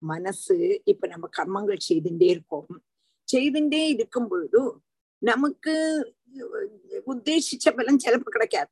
[0.03, 2.69] மனசு இப்ப நம்ம கர்மங்கள் செய்துட்டே இருக்கோம்.
[3.29, 4.63] செய்துட்டே இருக்கும் பொழுது
[5.23, 5.75] நமக்கு
[7.13, 8.71] உத்தேசிச்ச பலன் சிலப்பு கிடைக்காது.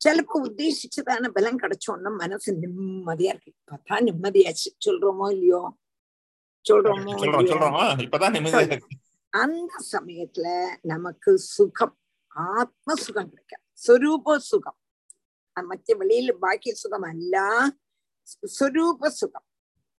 [0.00, 3.52] சிலப்போ உத்தேசிச்சதான பலம் கிடைச்சோன்னா மனசு நிம்மதியா இருக்கு.
[3.70, 4.68] பார்த்தா நிம்மதியாச்சு.
[4.86, 5.62] சொல்றோமோ இல்லையோ?
[6.68, 7.12] சொல்றோமோ?
[7.16, 8.80] சொல்றோம் இப்பதான் நிம்மதியா
[9.30, 11.96] அந்த சமயத்துல நமக்கு சுகம்
[12.26, 13.62] ஆத்ம சுகம் கிடைக்கும்.
[13.86, 14.76] சொரூப சுகம்
[15.66, 17.42] மற்ற வெளியில பாக்கிய சுகம் அல்ல.
[18.60, 19.44] சொரூப சுகம்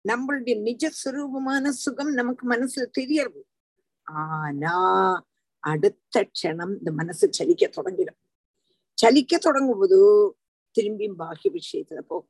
[0.10, 3.46] நம்மளுடைய நிஜ சுரூபமான சுகம் நமக்கு மனசுல தெரியறது.
[4.04, 4.76] ஆனா
[5.60, 8.20] அடுத்த க்ஷணம் இந்த மனசு சலிக்க தொடங்கிடும்.
[8.94, 9.98] சலிக்க தொடங்கும்போது
[10.76, 12.30] திரும்பியும் பாக்கிய விஷயத்துல போகும்.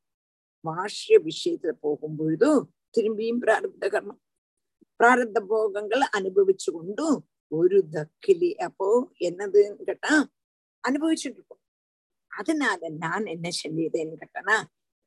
[0.64, 4.22] பாஷ்ய விஷயத்துல போகும் பொழுது திரும்பியும் பிராரப்த கர்மம்.
[5.00, 7.08] பிராரப்த போகங்கள் அனுபவிச்சு கொண்டு
[7.52, 8.88] ஒரு தக்கிலி அப்போ
[9.20, 10.14] என்னதுன்னு கேட்டா
[10.84, 11.62] அனுபவிச்சுட்டு இருக்கோம்
[12.32, 14.58] அதனால நான் என்ன சொல்லியதுன்னு கேட்டனா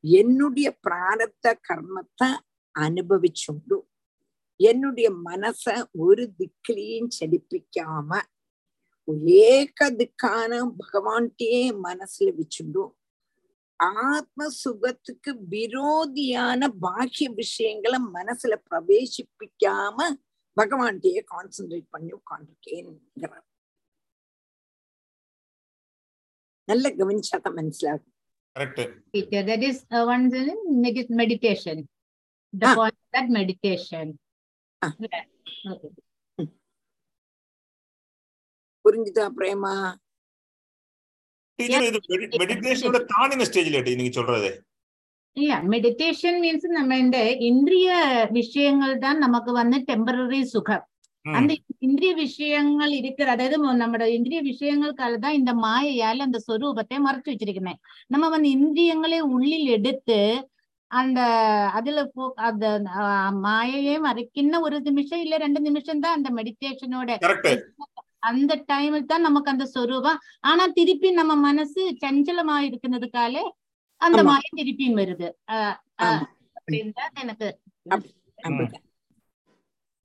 [0.03, 2.29] என்னுடைய பிராரத்த கர்மத்தை
[2.75, 3.77] அனுபவிச்சுண்டு
[4.59, 5.63] என்னுடைய மனச
[5.99, 8.19] ஒரு திக்கிலையும் செலுப்பிக்காம
[9.49, 12.91] ஏக திக்கான பகவான்கிட்டயே மனசுல வச்சுண்டும்
[13.79, 20.07] ஆத்ம சுகத்துக்கு விரோதியான பாக்கிய விஷயங்களை மனசுல பிரவேசிப்பிக்காம
[20.57, 23.45] பகவான்கிட்டயே கான்சென்ட்ரேட் பண்ணி உட்காந்துருக்கேன்ங்கிறார்
[26.69, 28.15] நல்ல கவனிச்சாக்க மனசிலாகும்.
[29.13, 30.05] Teacher, that is uh,
[34.81, 34.91] ah.
[35.61, 35.77] ah.
[36.37, 36.49] hmm.
[38.85, 39.73] புரிஞ்சுதா பிரேமா?
[41.59, 41.77] இது
[42.41, 44.49] மெடிடேஷனோட தாண்டின ஸ்டேஜ்ல நீங்க சொல்றது.
[45.37, 47.17] இல்ல மெடிடேஷன் மீன்ஸ் நம்ம இந்த
[47.49, 47.89] இந்திரிய
[48.37, 50.85] விஷயங்கள் தான் நமக்கு வந்து டெம்பரரி சுகம்.
[51.25, 51.53] அந்த
[51.87, 57.79] இந்திரிய விஷயங்கள் இருக்கிற அதாவது நம்மட இந்திரிய விஷயங்களுக்கால தான் இந்த மாயையால அந்த சொரூபத்தை மறைச்சு வச்சிருக்கிறேன்
[58.11, 60.19] நம்ம வந்து இந்திரியங்களை உள்ளில் எடுத்து
[60.91, 61.19] அந்த
[61.77, 62.03] அதுல
[62.49, 62.67] அந்த
[63.45, 67.09] மாயையே மறைக்கின்ற ஒரு நிமிஷம் இல்ல ரெண்டு நிமிஷம் தான் அந்த மெடிடேஷனோட
[68.23, 70.19] அந்த டைமில் தான் நமக்கு அந்த சொரூபம்.
[70.49, 73.43] ஆனா திருப்பி நம்ம மனசு சஞ்சலமா இருக்கிறதுக்காலே
[74.01, 74.21] அந்த.
[74.29, 75.27] மாயை திருப்பியும் வருது.
[76.99, 77.47] தான் எனக்கு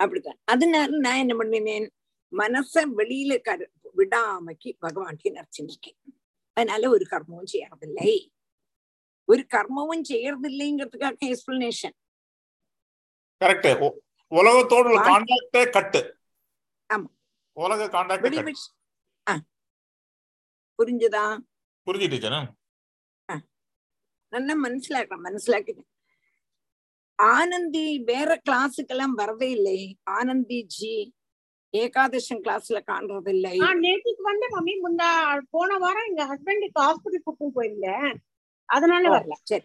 [0.01, 1.87] அப்படிதான் அதனால நான் என்ன பண்ணினேன்
[2.33, 3.67] மனச வெளியில கரு
[3.99, 5.99] விடாமக்கி பகவான்க்கு நடிச்சுருக்கேன்
[6.57, 8.15] அதனால ஒரு கர்மமும் செய்யறதில்லை.
[9.29, 11.95] ஒரு கர்மமும் செய்யறதில்லைங்கிறதுக்காக எக்ஸ்பிளனேஷன்
[13.41, 13.85] கரெக்ட்
[14.33, 16.01] உலகத்தோட கான்டாக்டே கட்டு.
[17.57, 18.25] உலக கான்டாக்ட்
[20.79, 21.25] புரிஞ்சதா?
[21.87, 22.09] புரிஞ்சு
[24.33, 25.73] நல்லா மனசிலாக்கலாம் மனசிலாக்கி
[27.19, 29.99] ஆனந்தி வேற கிளாஸுக்கெல்லாம் வரவே இல்லை.
[30.11, 31.15] ஆனந்தி ஜி
[31.73, 33.53] ஏகாதசம் கிளாஸ்ல காண்றது இல்லை.
[33.85, 35.09] நேற்றுக்கு வந்து மம்மி முந்தா
[35.51, 38.15] போன வாரம் எங்க ஹஸ்பண்டுக்கு ஹாஸ்பிட்டல் கூப்பிட்டு போயிருந்தேன்.
[38.69, 39.37] அதனால வரல.
[39.43, 39.65] சரி.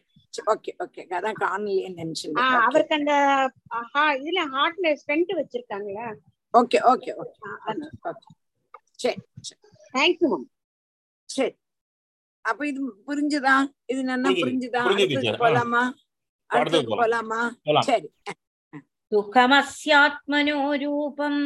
[0.54, 2.26] ஓகே ஓகே அதான் காணலையே நினைச்சு
[2.62, 3.14] அவருக்கு அந்த
[4.22, 6.08] இதுல ஹார்ட்ல ஸ்பெண்ட் வச்சிருக்காங்களா.
[6.55, 7.39] ஓகே ஓகே ஓகே
[8.05, 8.31] ஓகே
[9.03, 9.17] சரி
[9.95, 10.47] தேங்க்யூ மேம்
[11.31, 11.53] சரி
[12.45, 13.55] அப்ப இது புரிஞ்சுதா
[13.89, 15.37] இது நல்லா புரிஞ்சுது, புரிஞ்சுதா புரிஞ்சுது அடுத்ததுக்கு teacher.
[15.37, 15.43] ஆ.
[15.45, 15.83] போலாமா
[16.51, 17.05] அடுத்தது அடுத்ததுக்கு போலாம்.
[17.05, 17.87] போலாமா போலாம்.
[17.91, 18.09] சரி
[19.13, 21.43] सुखमस्यात्मनो रूपम्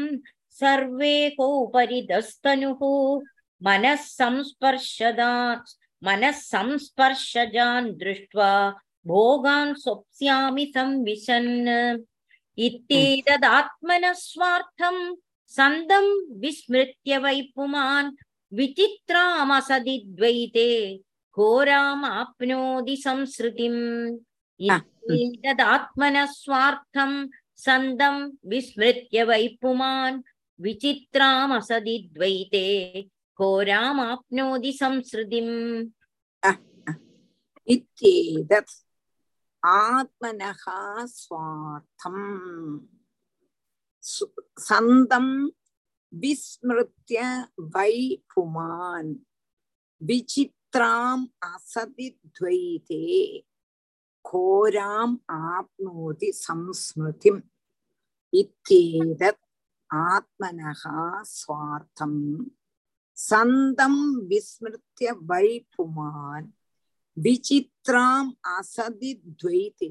[1.49, 2.80] सर्वेकोपरिदस्तनुः
[3.62, 5.32] मनः संस्पर्शदा
[6.03, 8.51] मनः संस्पर्शजान् दृष्ट्वा
[9.07, 11.51] भोगान् स्वप्स्यामि संविशन्
[12.59, 15.03] इत्येतदात्मनः स्वार्थम्
[15.57, 16.11] सन्दम्
[16.43, 18.14] विस्मृत्य वै पुमान्
[18.53, 20.70] विचित्रामसदि द्वैते
[21.36, 23.82] घोरामाप्नोति संसृतिम्
[24.61, 24.80] Ah,
[25.14, 27.16] इत्येतदात्मनः स्वार्थम्
[27.64, 28.20] सन्दम्
[28.51, 30.22] विस्मृत्य वै पुमान्
[30.61, 32.66] विचित्रामसदि द्वैते
[33.39, 35.55] घोरामाप्नोति संसृतिम्
[37.74, 38.74] इत्येतत्
[39.68, 42.80] ஆத்மனகா சுவார்த்தம்.
[44.55, 45.55] சந்தம்
[46.20, 49.26] விஸ்மிருத்திய வை புமான்
[50.07, 53.43] விசித்ராம் அசதி துவைதே.
[54.34, 57.41] கோராம் ஆப்னோதி சம்ஸ்மிருதிம்.
[58.32, 59.43] இத்தேதத்
[59.93, 62.51] ஆத்மனகா சுவார்த்தம்.
[63.11, 66.49] சந்தம் விஸ்மிருத்திய வை புமான்
[67.18, 69.89] விசித்ராம் அசதி துவைதே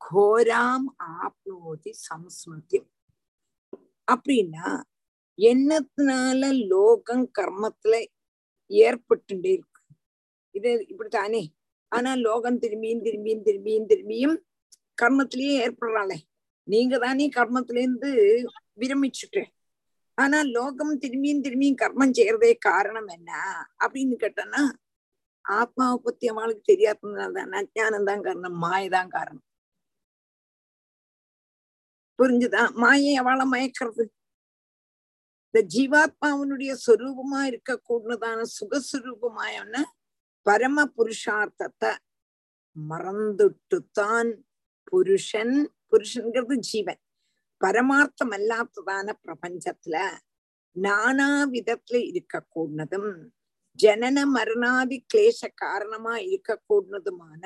[0.00, 2.78] கோராம் ஆப்னோதி சம்ஸ்மிருதி
[4.08, 4.68] அப்படின்னா
[5.38, 7.94] என்னத்தினால லோகம் கர்மத்துல
[8.70, 9.80] ஏற்பட்டுட்டே இருக்கு
[10.54, 11.42] இது இப்படித்தானே
[11.92, 14.36] ஆனா லோகம் திரும்பியும் திரும்பியும் திரும்பியும் திரும்பியும்
[15.02, 16.18] கர்மத்திலேயே ஏற்படுறாளே
[16.68, 18.10] நீங்க தானே கர்மத்திலேருந்து
[18.76, 19.42] விரமிச்சுட்டு
[20.18, 23.30] ஆனா லோகம் திரும்பியும் திரும்பியும் கர்மம் செய்யறதே காரணம் என்ன?
[23.84, 24.62] அப்படின்னு கேட்டோன்னா
[25.44, 29.46] ஆத்மாவை பத்தி அவளுக்கு தெரியாததுனால அஜானம் தான் காரணம் மாயதான் காரணம்.
[32.18, 32.62] புரிஞ்சுதா?
[32.72, 34.04] மாயை அவளை மயக்கிறது.
[35.48, 39.82] இந்த ஜீவாத்மாவனுடைய சொரூபமா இருக்கக்கூடியதான சுகஸ்வரூபமாயன
[40.46, 41.92] பரம புருஷார்த்தத்தை
[42.76, 44.30] மறந்துட்டுத்தான்
[44.84, 45.56] புருஷன்
[45.90, 47.00] புருஷன்கிறது ஜீவன்.
[47.60, 49.96] பரமார்த்தம் அல்லாத்ததான பிரபஞ்சத்துல
[50.76, 53.10] நானா விதத்துல இருக்கக்கூடியதும்
[53.78, 57.42] ஜனன மரணாதி கிளேச காரணமா இருக்கக்கூடியதுமான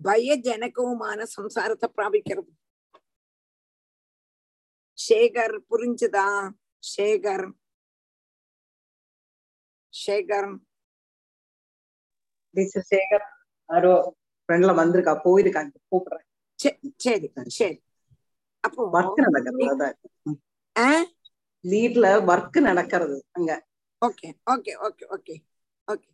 [0.00, 2.52] பயஜனகவுமான சம்சாரத்தை பிராபிக்கிறது
[4.98, 6.28] சேகர் புரிஞ்சுதா
[6.82, 7.46] சேகர்
[9.92, 10.50] சேகர்
[12.90, 13.26] சேகர்
[13.68, 13.94] யாரோ
[14.40, 16.26] ஃப்ரெண்ட்ல வந்திருக்கா போயிருக்காங்க கூப்பிடுறேன்
[16.98, 17.78] சரி சரி
[18.64, 19.88] அப்போ ஒர்க் நடக்கிறது
[21.64, 23.52] வீட்ல ஒர்க் நடக்கிறது அங்க
[24.02, 25.34] okay okay okay okay
[25.88, 26.08] okay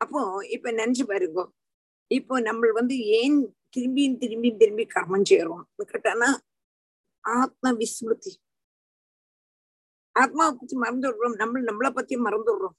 [0.00, 0.20] அப்போ
[0.54, 1.40] இப்ப நினைச்சு பாருங்க.
[2.10, 3.38] இப்போ நம்ம வந்து ஏன்
[3.74, 6.28] திரும்பியும் திரும்பியும் திரும்பி கர்மம் செய்யறோம் கேட்டானா
[7.24, 8.32] ஆத்ம விஸ்மிருதி
[10.16, 12.76] ஆத்மாவை பத்தி மறந்துடுறோம் நம்ம நம்மளை பத்தி மறந்துடுறோம்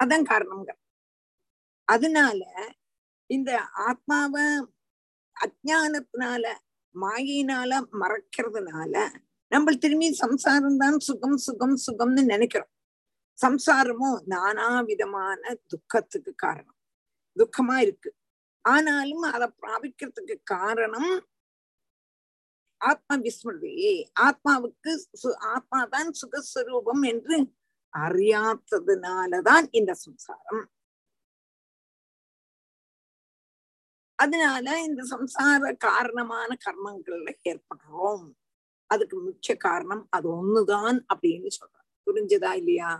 [0.00, 0.72] அதான் காரணங்க
[1.88, 2.40] அதனால
[3.30, 3.50] இந்த
[3.86, 4.44] ஆத்மாவை
[5.36, 6.44] அஜானத்தினால
[6.94, 8.94] மாயினால மறைக்கிறதுனால
[9.48, 12.68] நம்ம திரும்பி சம்சாரம் தான் சுகம் சுகம் சுகம்னு நினைக்கிறோம்.
[13.46, 16.76] சம்சாரமும் நானா விதமான துக்கத்துக்கு காரணம்.
[17.36, 18.14] துக்கமா இருக்கு.
[18.60, 21.26] ஆனாலும் அதை பிராபிக்கிறதுக்கு காரணம்
[22.76, 27.54] ஆத்மா விஸ்மிருதி ஆத்மாவுக்கு சு- ஆத்மாதான் சுகஸ்வரூபம் என்று
[27.98, 30.70] அறியாததுனாலதான் இந்த சம்சாரம்.
[34.14, 38.32] அதனால இந்த சம்சார காரணமான கர்மங்கள்ல ஏற்படுறோம்.
[38.90, 41.76] அதுக்கு முக்கிய காரணம் அது ஒண்ணுதான் அப்படின்னு சொல்றாங்க.
[42.06, 42.90] புரிஞ்சுதா இல்லையா?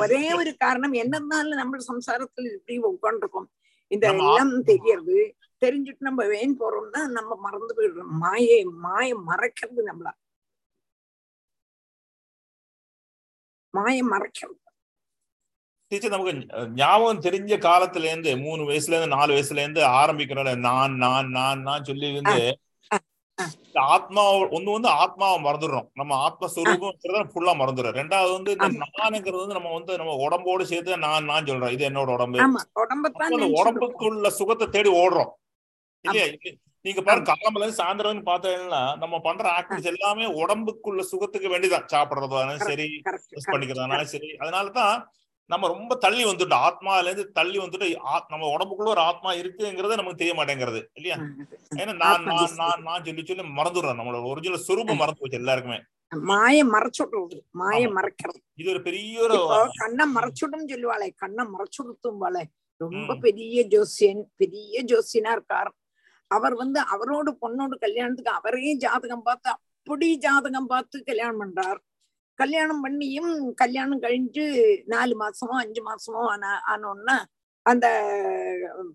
[0.00, 3.48] ஒரே ஒரு காரணம் என்னன்னாலும் நம்ம சம்சாரத்துல இப்படி உட்காந்துருக்கோம்
[3.90, 5.18] இந்த எல்லாம் தெரியறது
[5.62, 8.12] தெரிஞ்சுட்டு நம்ம வேன் போறோம்னா நம்ம மறந்து போயிடுறோம்.
[8.18, 10.08] மாயை மாயை மறைக்கிறது நம்மள.
[13.74, 14.58] மாயை மறைக்கிறது.
[15.92, 16.32] டீச்சர் நமக்கு
[16.78, 21.86] ஞாபகம் தெரிஞ்ச காலத்துல இருந்து மூணு வயசுல இருந்து நாலு வயசுல இருந்து ஆரம்பிக்கிறோம்ல நான் நான் நான் நான்
[21.88, 22.40] சொல்லி இருந்து
[23.88, 24.22] ஆத்மா
[24.54, 26.96] ஒண்ணு வந்து ஆத்மாவை மறந்துடுறோம் நம்ம ஆத்மஸ்வரூபம்
[27.30, 28.68] ஃபுல்லா மறந்துடுறோம் ரெண்டாவது வந்து இந்த.
[28.96, 32.38] நானுங்கிறது வந்து நம்ம வந்து நம்ம உடம்போடு சேர்த்து நான் நான் சொல்றோம் இது என்னோட உடம்பு.
[33.58, 35.30] உடம்புக்குள்ள சுகத்தை தேடி ஓடுறோம்
[36.04, 36.26] இல்லையா
[36.84, 41.86] நீங்க பாருங்க காலம்பல இருந்து சாயந்தரம் பார்த்தீங்கன்னா நம்ம பண்ற ஆக்டிவிட்டிஸ் எல்லாமே உடம்புக்குள்ள சுகத்துக்கு வேண்டிதான்
[42.58, 42.88] Correct, சரி
[43.48, 44.94] பண்ணிக்கிறதுனாலும் சரி அதனாலதான்
[45.48, 46.62] நம்ம ரொம்ப தள்ளி வந்துட்டோம்.
[46.66, 47.86] ஆத்மால இருந்து தள்ளி வந்துட்டு
[48.28, 51.16] நம்ம உடம்புக்குள்ள ஒரு ஆத்மா இருக்குங்கிறது நமக்கு தெரிய மாட்டேங்கிறது இல்லையா.
[51.76, 52.54] ஏன்னா நான் நான்.
[52.56, 55.78] நான் நான் சொல்லி சொல்லி மறந்துடுறோம் நம்மளோட ஒரிஜினல் சுரூபம் மறந்து போச்சு எல்லாருக்குமே.
[56.08, 57.86] மாயை மறைச்சுடுறது மாயை.
[57.86, 58.38] மறைக்கிறது.
[58.54, 62.44] இது ஒரு பெரிய ஒரு கண்ணை மறைச்சுடும் சொல்லுவாளே கண்ணை மறைச்சுடுத்தும்பாளே.
[62.80, 63.20] ரொம்ப ம்.
[63.20, 65.70] பெரிய ஜோசியன் பெரிய ஜோசியனா இருக்கார்.
[66.30, 71.78] அவர் வந்து அவரோட பொண்ணோட கல்யாணத்துக்கு அவரே ஜாதகம் பார்த்து அப்படி ஜாதகம் பார்த்து கல்யாணம் பண்றார்.
[72.38, 74.44] கல்யாணம் பண்ணியும் கல்யாணம் கழிஞ்சு
[74.86, 77.16] நாலு மாசமோ அஞ்சு மாசமோ ஆன ஆனோன்னா
[77.66, 77.86] அந்த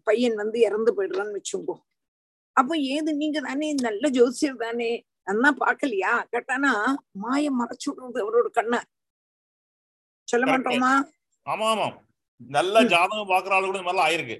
[0.03, 1.75] பையன் வந்து இறந்து போயிடுறான்னு வச்சுக்கோ.
[2.55, 4.89] அப்போ ஏது நீங்க தானே நல்ல ஜோசியர் தானே
[5.27, 6.71] அண்ணா பாக்கலையா கேட்டானா
[7.15, 8.79] மாய மறைச்சு விடுறது அவரோட கண்ணை.
[10.27, 10.45] சொல்ல.
[10.45, 10.93] மாட்டோமா?
[11.45, 11.87] ஆமா ஆமா
[12.41, 12.75] நல்ல.
[12.83, 14.37] ஜாதகம் பாக்குற ஆளு கூட ஆயிருக்கு.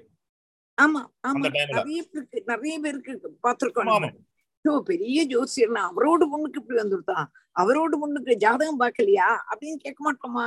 [0.78, 1.40] ஆமா ஆமா.
[1.46, 3.12] நிறைய பேருக்கு நிறைய பேருக்கு.
[3.86, 4.10] ஆமா
[4.64, 7.26] ஐயோ பெரிய ஜோசியர்னா அவரோட பொண்ணுக்கு இப்படி வந்துருத்தான்
[7.60, 9.26] அவரோட பொண்ணுக்கு ஜாதகம் பார்க்கலையா?
[9.50, 10.46] அப்படின்னு கேட்க மாட்டோமா?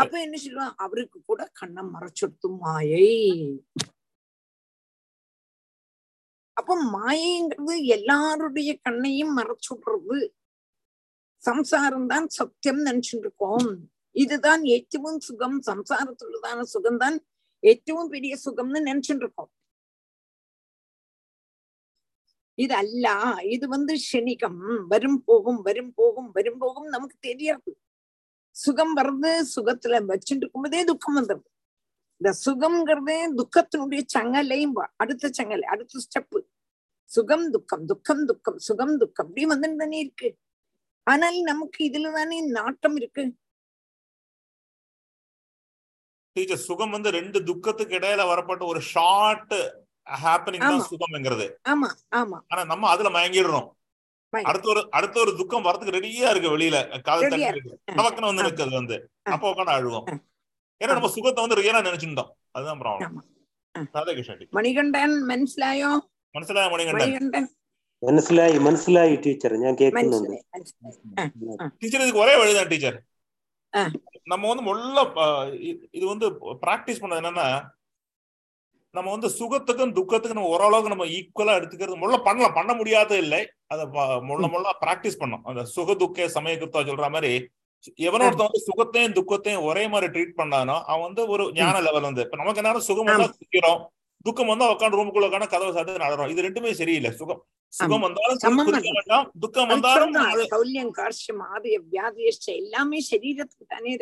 [0.00, 0.74] அப்ப என்ன சொல்லுவான்?
[0.84, 3.08] அவருக்கு கூட கண்ணை மறைச்சுடுத்தும் மாயை.
[6.60, 10.18] அப்ப மாயைங்கிறது எல்லாருடைய கண்ணையும் மறைச்சுடுறது.
[11.42, 13.68] சம்சாரம் தான் சத்தியம் நினைச்சுட்டு இருக்கோம்
[14.16, 15.58] இதுதான் ஏற்றவும் சுகம்.
[15.70, 17.18] சம்சாரத்துள்ளதான சுகம்தான்
[17.62, 19.50] ஏற்றவும் பெரிய சுகம்னு நினைச்சுட்டு இருக்கோம்
[22.58, 23.06] இது அல்ல
[23.54, 24.58] இது வந்து க்ஷணிகம்.
[24.92, 27.72] வரும் போகும் வரும் போகும் வரும் போகும் நமக்கு தெரியறது
[28.56, 31.48] சுகம் வர்றது சுகத்துல வச்சுட்டு இருக்கும்போதே துக்கம் வந்துடுது
[32.20, 36.38] இந்த சுகம்ங்கிறதே துக்கத்தினுடைய சங்கலையும் அடுத்த சங்கலை அடுத்த ஸ்டெப்பு
[37.10, 40.28] சுகம் துக்கம் துக்கம் துக்கம் சுகம் துக்கம் அப்படி வந்துட்டு தானே இருக்கு.
[41.06, 43.24] ஆனால் நமக்கு இதுல தானே நாட்டம் இருக்கு.
[46.66, 49.54] சுகம் வந்து ரெண்டு துக்கத்துக்கு இடையில வரப்பட்ட ஒரு ஷார்ட்
[50.17, 50.87] ஹாப்பனிங் தான் ஆமா.
[50.89, 53.67] சுகம்ங்கிறது ஆமா ஆமா ஆனா நம்ம அதுல மயங்கிடுறோம்
[54.33, 57.73] மயங்கி- அடுத்த ஒரு அடுத்த ஒரு துக்கம் வரதுக்கு ரெடியா இருக்கு வெளியில காது Ready தண்ணி ஆ இருக்கு
[57.93, 58.47] நமக்குன்னு வந்து ஆ.
[58.47, 59.31] நிக்குது வந்து ஆ.
[59.33, 60.15] அப்ப உட்காந்து அழுவோம் ஆ.
[60.81, 63.21] ஏன்னா நம்ம சுகத்தை வந்து ரியலா நினைச்சுட்டோம் அதுதான் ப்ராப்ளம் ஆமா.
[63.75, 63.81] ஆ.
[63.95, 65.91] ராதா கிருஷ்ணன் டீச்சர் മണികണ്ഠൻ മനസ്സിലായോ
[66.35, 67.45] മനസ്സിലായ മണികണ്ഠൻ മണികണ്ഠൻ
[68.03, 72.95] മനസ്സിലായി മനസ്സിലായി ടീച്ചർ ഞാൻ കേൾക്കുന്നുണ്ട് മനസ്സിലായി മനസ്സിലായി ടീച്ചർ ഇത് കുറെ വഴുതാ ടീച്ചർ
[73.73, 73.83] ஆ.
[74.27, 74.97] நம்ம வந்து முள்ள
[75.93, 76.27] இது வந்து
[76.61, 77.47] பிராக்டிஸ் பண்ணது என்னன்னா
[78.94, 82.56] நம்ம வந்து சுகத்துக்கும் துக்கத்துக்கும் நம்ம ஓரளவுக்கு நம்ம ஈக்குவலா எடுத்துக்கிறது முள்ள பண்ணலாம்.
[82.58, 83.40] பண்ண முடியாத இல்லை.
[83.72, 83.84] அதை
[84.28, 87.32] முள்ள முள்ள பிராக்டிஸ் பண்ணோம் அந்த சுக துக்க சமயக்குத்தா சொல்ற மாதிரி
[88.06, 92.24] எவனோ ஒருத்தன் வந்து சுகத்தையும் துக்கத்தையும் ஒரே மாதிரி ட்ரீட் பண்ணானோ அவன் வந்து ஒரு ஞான லெவல் வந்து.
[92.26, 93.82] இப்ப நமக்கு என்ன சுகம் வந்தா குதிக்கிறோம்
[94.26, 96.30] துக்கம் வந்தா உட்காந்து ரூமுக்குள்ள உட்காந்து கதவை சாத்து நடறோம்.
[96.32, 97.10] இது ரெண்டுமே சரியில்லை.
[97.20, 97.40] சுகம்.
[97.72, 98.38] சுகம் வந்தாலும்
[99.42, 100.14] துக்கம் வந்தாலும்
[100.52, 103.92] சௌல்யம் கார்ஷ்யம் ஆதிய வியாதியஷ்ட எல்லாமே சரீரத்துக்கு தானே?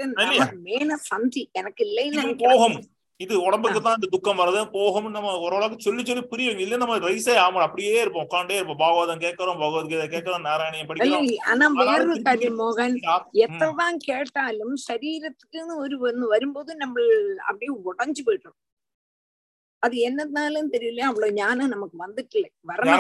[0.66, 1.42] மேன சந்தி.
[1.60, 2.78] எனக்கு இல்லைன்னு போகும்.
[3.20, 7.34] இது உடம்புக்கு தான் இந்த துக்கம் வருது போகும் நம்ம ஓரளவுக்கு சொல்லி சொல்லி புரியும் இல்ல நம்ம ரைஸே
[7.44, 8.26] ஆமா அப்படியே இருப்போம்.
[8.26, 8.78] உட்காண்டே இருப்போம்.
[8.78, 11.30] பாகவதம் கேட்கறோம் பகவத்கீதை கேட்கறோம் நாராயணியம் படிக்கிறோம்.
[11.46, 12.96] ஆனா திருப்பி காரியம் மோகன்.
[13.44, 16.96] எத்ததான் கேட்டாலும் சரீரத்துக்குன்னு ஒரு ஒண்ணு வரும்போது நம்ம
[17.46, 18.56] அப்படியே உடைஞ்சு போயிட்டோம்
[19.82, 21.00] அது என்னதுனாலும் தெரியல.
[21.00, 22.94] அவ்வளவு ஞானம் நமக்கு வந்துட்டு வரணும்.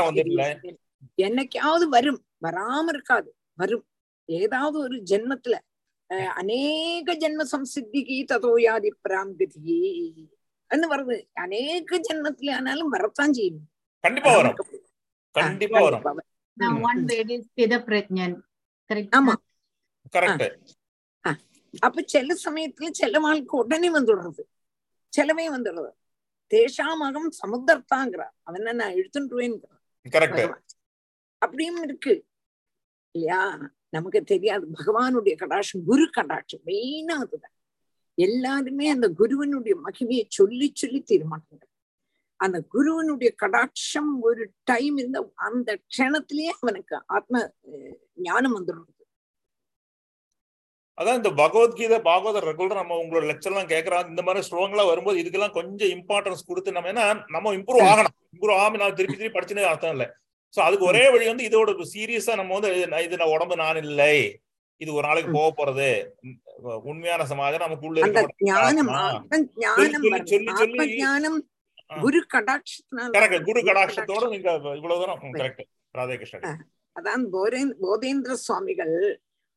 [1.18, 2.20] என்னைக்காவது வரும்.
[2.44, 3.28] வராம இருக்காது.
[3.58, 3.84] வரும்.
[4.28, 5.56] ஏதாவது ஒரு ஜென்மத்துல.
[6.10, 9.78] அநேக ஜென்ம சம்சித்திக்கு ததோயாதி பிராங்கதி
[10.70, 13.64] அன்னு வருது அநேக ஜென்மத்துல ஆனாலும் வரத்தான் செய்யும்
[14.04, 14.58] கண்டிப்பா வரும்
[15.34, 16.04] கண்டிப்பா வரும்
[21.82, 24.42] அப்ப சில சமயத்துல சில வாழ்க்கை உடனே வந்துடுறது
[25.12, 25.92] சிலவே வந்துடுறது
[26.50, 28.94] தேஷாமகம் சமுத்திரத்தாங்கிறார் அவன் நான்
[30.30, 30.64] பகவான்
[31.42, 32.14] அப்படியும் இருக்கு
[33.14, 33.40] இல்லையா
[33.96, 34.64] நமக்கு தெரியாது.
[34.78, 37.54] பகவானுடைய கடாட்சம் குரு கடாட்சம் மெயினா அதுதான்.
[38.18, 41.64] எல்லாருமே அந்த குருவனுடைய மகிமையை சொல்லி சொல்லி தீர்மாட்டாங்க
[42.40, 45.18] அந்த குருவனுடைய கடாட்சம் ஒரு டைம் இருந்த
[45.48, 47.42] அந்த க்ஷணத்திலேயே அவனுக்கு ஆத்ம
[48.26, 48.92] ஞானம் வந்துடுறது.
[50.98, 55.56] அதான் இந்த பகவத்கீதை பாகவத ரெகுலர் நம்ம உங்களோட லெக்சர் எல்லாம் கேட்கறோம் இந்த மாதிரி ஸ்லோகங்களா வரும்போது இதுக்கெல்லாம்
[55.56, 58.14] கொஞ்சம் இம்பார்ட்டன்ஸ் கொடுத்து நம்ம ஏன்னா நம்ம இம்ப்ரூவ் ஆகணும்.
[58.34, 60.06] இம்ப்ரூவ் ஆகாம நான் திருப்பி திருப்பி படிச்சுனே அர்த்தம் இல்லை.
[60.54, 64.40] சோ அதுக்கு ஒரே வழி வந்து இதோட சீரியஸா நம்ம வந்து இது- நான் உடம்பு நான் இல்லை.
[64.80, 65.88] இது ஒரு நாளைக்கு போக போறது.
[66.82, 68.00] உண்மையான சமாஜம் நமக்குள்ள
[70.56, 70.78] சொல்லி.
[72.02, 73.10] குரு கடாட்சத்தினால
[73.62, 74.28] கடாட்சத்தோட.
[74.28, 75.64] நீங்க இவ்வளவு தூரம் கரெக்ட்
[75.98, 76.66] ராதே கிருஷ்ணன்
[76.96, 77.24] அதான்
[77.82, 78.94] போதேந்திர சுவாமிகள்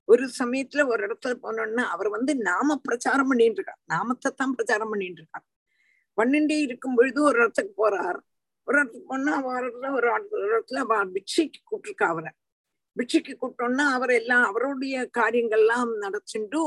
[0.08, 3.80] ஒரு சமயத்துல ஒரு இடத்துல போனோம்னா அவர் வந்து நாம பிரச்சாரம் பண்ணிட்டு இருக்கார்.
[3.86, 5.46] நாமத்தை தான் பிரச்சாரம் பண்ணிட்டு இருக்கார்.
[6.18, 8.20] பண்ணிட்டே இருக்கும் பொழுது ஒரு இடத்துக்கு போறார்.
[8.70, 10.80] ஒரு இடத்துக்கு போனா வாரத்துல இடத்துல ஒரு ஒரு இடத்துல
[11.16, 12.32] பிக்ஷைக்கு கூப்பிட்டுருக்கா அவரை.
[12.96, 16.62] பிக்ஷைக்கு கூப்பிட்டோம்னா அவர் எல்லாம் அவருடைய காரியங்கள்லாம் நடச்சுட்டு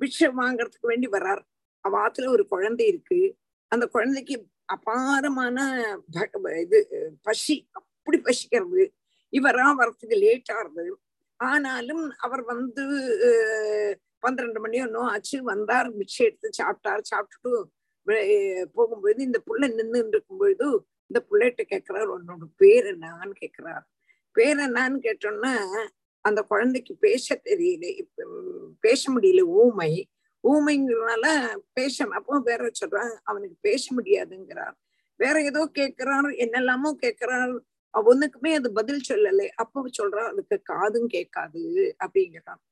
[0.00, 1.42] பிக்ஷை வாங்குறதுக்கு வேண்டி வர்றார்.
[1.84, 3.20] அவ ஆத்துல ஒரு குழந்தை இருக்கு.
[3.72, 4.36] அந்த குழந்தைக்கு
[4.74, 5.58] அபாரமான
[6.64, 6.78] இது
[7.22, 8.84] பசி அப்படி பசிக்கிறது.
[9.32, 10.84] இவரா வரத்துக்கு லேட் ஆறுது
[11.40, 12.84] ஆனாலும் அவர் வந்து
[14.22, 15.36] பன்னிரண்டு மணி ஒன்றும் ஆச்சு.
[15.50, 17.02] வந்தார் மிச்சம் எடுத்து சாப்பிட்டார்.
[17.10, 17.52] சாப்பிட்டுட்டு
[18.76, 20.68] போகும்பொழுது இந்த புள்ள நின்று இருக்கும் பொழுது
[21.12, 23.82] இந்த பிள்ளைகிட்ட கேட்கிறார் உன்னோட பேர் என்னான்னு கேட்கிறார்.
[24.36, 25.54] பேர் என்னான்னு கேட்டோம்னா
[26.24, 28.26] அந்த குழந்தைக்கு பேச தெரியல இப்ப
[28.80, 29.92] பேச முடியல ஊமை.
[30.44, 31.26] ஊமைங்கிறதுனால
[31.72, 34.74] பேச அப்போ வேற சொல்றான் அவனுக்கு பேச முடியாதுங்கிறார்.
[35.20, 37.52] வேற ஏதோ கேட்கிறார் என்னெல்லாமோ கேட்கிறார்.
[37.94, 39.46] அவ ஒண்ணுக்குமே அது பதில் சொல்லலை.
[39.54, 41.62] அப்போ சொல்றா அதுக்கு காதும் கேட்காது
[42.04, 42.62] அப்படிங்கிறான்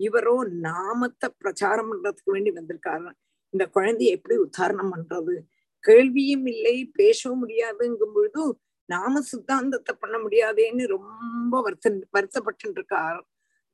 [0.00, 0.34] இவரோ
[0.68, 3.10] நாமத்தை பிரச்சாரம் பண்றதுக்கு வேண்டி வந்திருக்காரு.
[3.54, 5.34] இந்த குழந்தைய எப்படி உத்தாரணம் பண்றது?
[5.80, 13.20] கேள்வியும் இல்லை பேசவும் முடியாதுங்கும் பொழுது நாம சித்தாந்தத்தை பண்ண முடியாதேன்னு ரொம்ப வருத்த வருத்தப்பட்டு இருக்கார்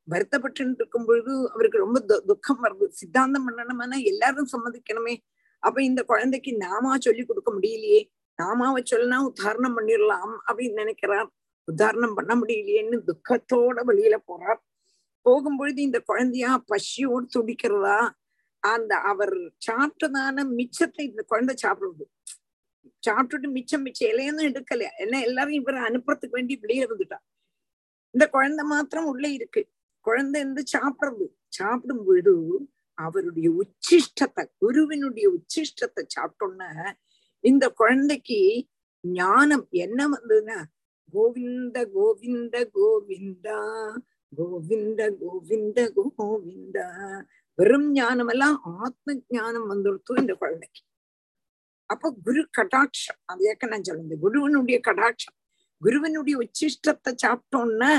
[0.08, 2.86] வருத்தப்பட்டு இருக்கும் பொழுது அவருக்கு ரொம்ப துக்கம் வருது.
[2.88, 5.14] சித்தாந்தம் பண்ணணும்னா எல்லாரும் சம்மதிக்கணுமே.
[5.58, 8.02] அப்ப இந்த குழந்தைக்கு நாமா சொல்லி கொடுக்க முடியலையே.
[8.42, 11.28] நாமாவை சொல்லனா உத்தாரணம் பண்ணிடலாம் அப்படின்னு நினைக்கிறார்.
[11.64, 14.60] உத்தாரணம் பண்ண முடியலையேன்னு துக்கத்தோட வெளியில போறார்.
[15.26, 18.10] போகும்பொழுது இந்த குழந்தையா பசியோடு துடிக்கிறதா?
[18.68, 19.36] அந்த அவர்
[19.68, 22.06] சாப்பிட்டதான மிச்சத்தை இந்த குழந்தை சாப்பிடுறது
[23.02, 24.84] சாப்பிட்டுட்டு மிச்சம் மிச்சம் இலையொന്നും எடுக்கல.
[24.98, 27.18] என்ன எல்லாரும் இவரை அனுப்புறதுக்கு வேண்டி வெளியே வந்துட்டா.
[28.14, 29.62] இந்த குழந்தை மாத்திரம் உள்ள இருக்கு.
[30.06, 31.26] குழந்தை இருந்து சாப்பிடுறது.
[31.48, 32.34] சாப்பிடும் பொழுது
[32.98, 36.70] அவருடைய உச்சிஷ்டத்தை குருவினுடைய உச்சிஷ்டத்தை சாப்பிட்டோன்னா
[37.44, 38.38] இந்த குழந்தைக்கு
[39.04, 40.58] ஞானம் என்ன வந்ததுன்னா
[41.14, 43.58] கோவிந்த கோவிந்த கோவிந்தா
[44.32, 45.80] கோவிந்த கோவிந்த
[46.18, 46.86] கோவிந்தா
[47.58, 50.82] வெறும் ஞானம் எல்லாம் ஆத்ம ஜானம் வந்துடுத்து இந்த குழந்தைக்கு.
[51.90, 53.20] அப்ப குரு கடாட்சம்.
[53.30, 55.36] அது ஏற்க நான் சொல்லுங்க குருவனுடைய கடாட்சம்.
[55.82, 57.90] குருவனுடைய உச்சிஷ்டத்தை சாப்பிட்டோன்னா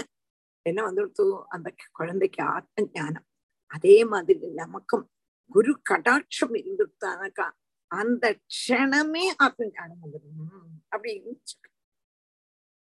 [0.65, 3.27] என்ன வந்துடுத்து அந்த குழந்தைக்கு ஆத்ம ஞானம்
[3.71, 5.05] அதே மாதிரி நமக்கும்
[5.51, 7.47] குரு கடாட்சம் இருந்துட்டானாக்கா
[7.91, 11.75] அந்த க்ஷணமே ஆத்ம ஞானம் வந்துடும் அப்படின்னு சொல்றேன்.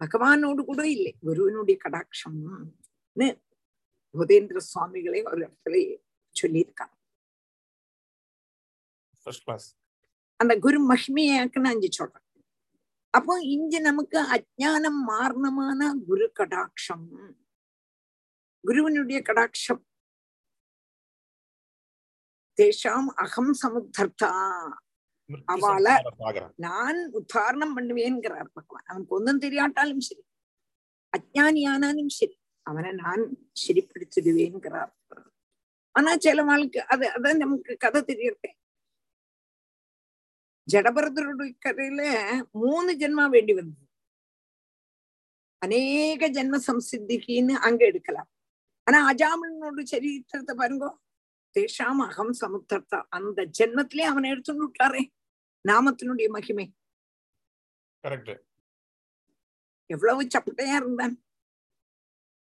[0.01, 2.39] பகவானோடு கூட இல்லை குருவனுடைய கடாட்சம்.
[4.15, 5.77] புதேந்திர சுவாமிகளே ஒரு இடத்துல
[9.45, 9.69] கிளாஸ்
[10.37, 12.23] அந்த குரு மகிமையாக்கு நான் இங்க சொல்றேன்.
[13.11, 17.35] அப்போ இங்க நமக்கு அஜானம் மாரணமான குரு கடாட்சம்.
[18.61, 19.83] குருவினுடைய கடாட்சம்.
[22.57, 24.33] தேஷாம் அகம் சமுத்தர்த்தா.
[25.47, 26.53] அவளை-.
[26.57, 28.85] நான் உத்தாரணம் பண்ணுவேன்கிறார் பகவான்.
[28.87, 30.23] அவனுக்கு ஒன்றும் தெரியாட்டாலும் சரி.
[31.17, 32.39] அஜானியானாலும் சரி.
[32.63, 33.37] அவனை நான்
[33.67, 34.93] சரிப்படுத்திடுவேன்கிறார்
[35.91, 38.57] ஆனா சில வாழ்க்கை அது அதான் நமக்கு கதை தெரியறேன்
[40.73, 42.03] ஜடபரதருடைய கதையில
[42.51, 43.85] மூணு ஜென்மா வேண்டி வந்தது.
[45.59, 48.31] அநேக ஜென்ம சம்சித்திக்குன்னு அங்க எடுக்கலாம்.
[48.85, 51.01] ஆனா அஜாமனோட சரித்திரத்தை பாருங்க.
[51.55, 53.03] தேஷாம் அகம் சமுத்தர்த்தா.
[53.09, 55.03] அந்த ஜென்மத்திலே அவனை எடுத்துட்டு விட்டாரே.
[55.69, 56.67] நாமத்தினுடைய மகிமை.
[59.87, 61.25] எவ்வளவு சப்பட்டையா இருந்தான்.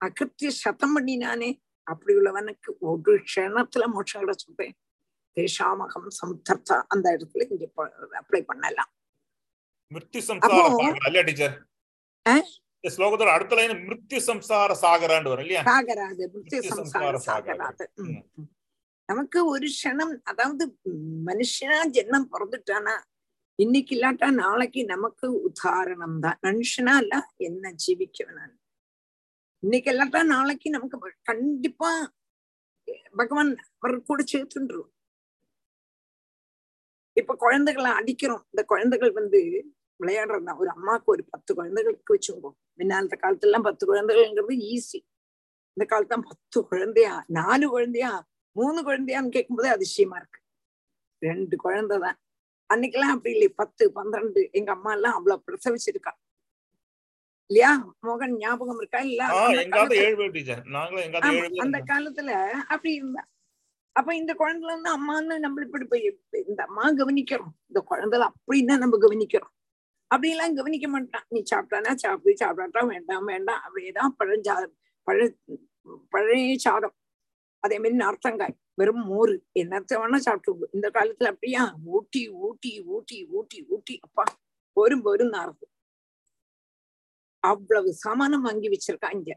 [0.05, 1.51] அகிருத்திய சதம் பண்ணினானே.
[1.93, 4.77] அப்படி உள்ளவனுக்கு ஒரு க்ஷணத்துல மோட்சம் கிடைச்சுட்டேன்
[5.37, 7.67] தேஷாமகம் சமுத்தர்த்தா அந்த இடத்துல இங்க
[8.21, 8.91] அப்ளை பண்ணலாம்.
[9.93, 10.21] மிருத்யு
[12.85, 15.63] ஸ்லோகத்தோட அடுத்த லைன் மிருத்யு சம்சார சாகரான்னு வரும் இல்லையா?
[15.71, 16.23] சாகராது.
[16.35, 17.85] நித்திய சம்சார சாகராது.
[19.09, 20.65] நமக்கு ஒரு க்ஷணம் அதாவது
[21.29, 22.95] மனுஷனா ஜென்மம் பிறந்துட்டானா
[23.59, 26.39] இன்னைக்கு இல்லாட்டா நாளைக்கு நமக்கு உதாரணம் தான்.
[26.47, 27.15] மனுஷனா இல்ல
[27.49, 28.55] என்ன ஜீவிக்கவனான்?
[29.63, 32.13] இன்னைக்கு இல்லாட்டா நாளைக்கு நமக்கு கண்டிப்பா
[33.17, 34.91] பகவான் அவர் கூட சேர்த்துருவோம்
[37.13, 38.47] இப்ப குழந்தைகளை அடிக்கிறோம்.
[38.51, 39.41] இந்த குழந்தைகள் வந்து
[40.01, 45.01] விளையாடுறதா ஒரு அம்மாவுக்கு ஒரு பத்து குழந்தைகளுக்கு வச்சுக்கோ முன்னாலத்த காலத்துல எல்லாம் பத்து குழந்தைகள்ங்கிறது ஈஸி
[45.77, 48.13] இந்த காலத்துல பத்து குழந்தையா நாலு குழந்தையா
[48.57, 50.41] மூணு குழந்தையான்னு கேட்கும்போதே அதிசயமா இருக்கு.
[51.19, 52.19] ரெண்டு குழந்தைதான்.
[52.75, 53.49] அன்னைக்கெல்லாம் அப்படி இல்லை.
[53.49, 56.13] பத்து பன்னிரண்டு எங்க அம்மா எல்லாம் அவ்வளவு பிரசவிச்சிருக்கா.
[57.51, 57.95] இல்லையா?
[58.07, 58.99] மோகன் ஞாபகம் இருக்கா?
[58.99, 59.25] இல்ல
[61.57, 63.29] அந்த காலத்துல- அப்படி இருந்தா
[63.93, 67.51] அப்ப இந்த குழந்தைல வந்து அம்மான்னு நம்ம இப்படி போய் இந்த அம்மா கவனிக்கிறோம்.
[67.67, 69.51] இந்த குழந்தைல அப்படின்னா நம்ம கவனிக்கிறோம்.
[70.07, 71.25] அப்படியெல்லாம் கவனிக்க மாட்டான்.
[71.29, 73.63] நீ சாப்பிட்டானா சாப்பிடு சாப்பிடாட்டா வேண்டாம் வேண்டாம்.
[73.63, 74.67] அப்படியேதான் பழஞ்சா
[75.03, 75.35] பழ
[76.11, 76.95] பழைய சாதம்.
[77.59, 79.31] அதே மாதிரி நார்த்தங்காய் வெறும் மோர்.
[79.31, 81.77] என்னத்த வேணா சாப்பிட்டு இந்த காலத்துல அப்படியா?
[81.85, 83.99] ஊட்டி ஊட்டி ஊட்டி ஊட்டி ஊட்டி.
[84.03, 84.25] அப்பா
[84.73, 85.70] போரும் போரும் நார்த்து.
[87.43, 89.33] அவ்வளவு சாமானம் வாங்கி வச்சிருக்கா இங்க.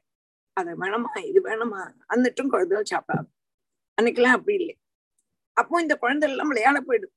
[0.58, 1.82] அது வேணுமா இது வேணுமா
[2.14, 3.28] அன்னிட்டும் குழந்தைகள் சாப்பிடாது.
[3.98, 4.76] அன்னைக்கெல்லாம் அப்படி இல்லை.
[5.58, 7.14] அப்போ இந்த குழந்தை எல்லாம் விளையாட போயிடும்.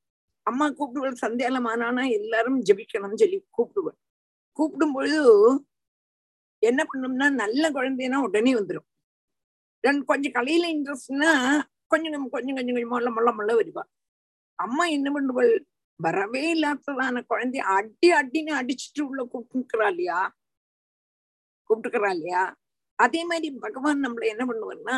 [0.46, 3.98] அம்மா கூப்பிடுவது சந்தியாலம் ஆனானா எல்லாரும் ஜெபிக்கணும்னு சொல்லி கூப்பிடுவேன்
[4.58, 5.22] கூப்பிடும் பொழுது
[6.62, 8.86] என்ன பண்ணும்னா நல்ல குழந்தைனா உடனே வந்துடும்
[9.84, 11.32] ரெண்டு கொஞ்சம் கலையில இன்ட்ரெஸ்ட்னா
[11.88, 13.84] கொஞ்சம் கொஞ்சம் கொஞ்சம் கொஞ்சம் முள்ள முள்ள முள்ள வருவா.
[14.58, 15.52] அம்மா என்ன பண்ணுவாள்
[16.00, 20.20] வரவே இல்லாததான குழந்தைய அடி அடின்னு அடிச்சுட்டு உள்ள கூப்பிட்டுக்கிறா இல்லையா?
[21.68, 22.42] கூப்பிட்டுக்கிறா இல்லையா
[22.98, 24.96] அதே மாதிரி பகவான் நம்மள என்ன பண்ணுவார்னா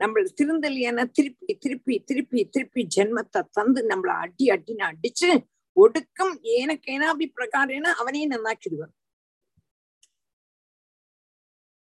[0.00, 5.30] நம்மள திருந்தலியான திருப்பி திருப்பி திருப்பி திருப்பி ஜென்மத்தை தந்து நம்மள அடி அடின்னு அடிச்சு
[5.76, 8.94] ஒடுக்கம் ஏனக்கேனா அப்படி பிரகாரேனா அவனையும் நன்னாக்கிடுவார்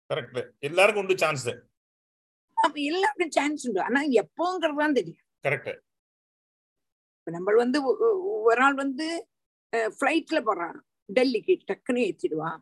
[0.10, 1.48] கரெக்ட் எல்லாருக்கும் உண்டு சான்ஸ்
[2.58, 3.82] அப்ப எல்லாருக்கும் சான்ஸ் உண்டு.
[3.88, 5.24] ஆனா எப்போங்கிறது தான் தெரியும்.
[5.46, 5.72] கரெக்ட்
[7.18, 7.80] இப்ப நம்ம வந்து
[8.48, 9.08] ஒரு ஆள் வந்து
[9.98, 10.76] ஃப்ளைட்ல போறான்.
[11.10, 12.60] டெல்லிக்கு டக்குன்னு ஏத்திடுவான்.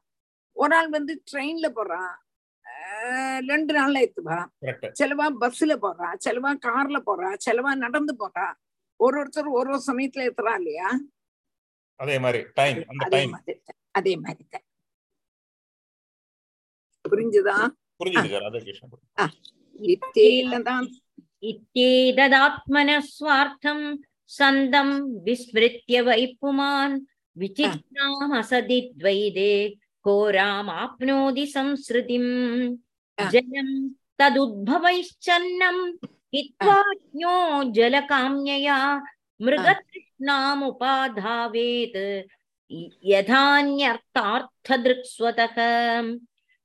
[0.58, 2.12] ஒரு ஆள் வந்து ட்ரெயின்ல போறான்.
[3.52, 4.38] ரெண்டு நாள்ல எத்துவா
[5.00, 6.10] சிலவா பஸ்ல போறா.
[6.26, 7.30] சிலவா கார்ல போறா.
[7.46, 8.46] சிலவா நடந்து போறா.
[9.00, 10.90] ஒரு ஒருத்தர் ஒரு ஒரு சமயத்துல எத்துறா இல்லையா?
[12.00, 12.40] அதே மாதிரி
[13.06, 13.54] அதே மாதிரி
[14.00, 14.66] அதே மாதிரி தான்
[17.06, 17.58] புரிஞ்சுதா?
[21.52, 23.86] இத்தேதாத்மனஸ்வார்த்தம்
[24.38, 24.94] சந்தம்
[25.26, 26.96] விஸ்மிருத்திய வைப்புமான்
[27.38, 28.80] விசிஷ்டாமசதி
[30.04, 32.78] को रामाप्नोति संसृतिम्।
[33.22, 33.90] हाँ। जलम्
[34.20, 39.04] तदुद्भवैश्चन्नम्। हित्वाज्ञो हाँ। जलकाम्यया।
[39.42, 42.28] मृगतृष्णामुपाधावेत्।
[43.06, 45.56] यथान्यर्थार्थदृक्स्वतः।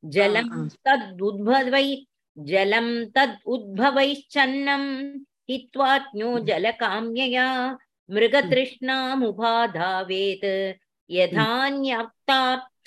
[0.04, 2.04] जलं हाँ, तद्उद्भवै
[2.38, 5.20] जलं तद्उद्भवैश्चन्नम्
[5.50, 7.78] हित्वाज्ञो जलकाम्यया।
[8.10, 10.78] मृगतृष्णामुपाधावेत्।
[11.10, 12.77] यथान्यर्थार्थ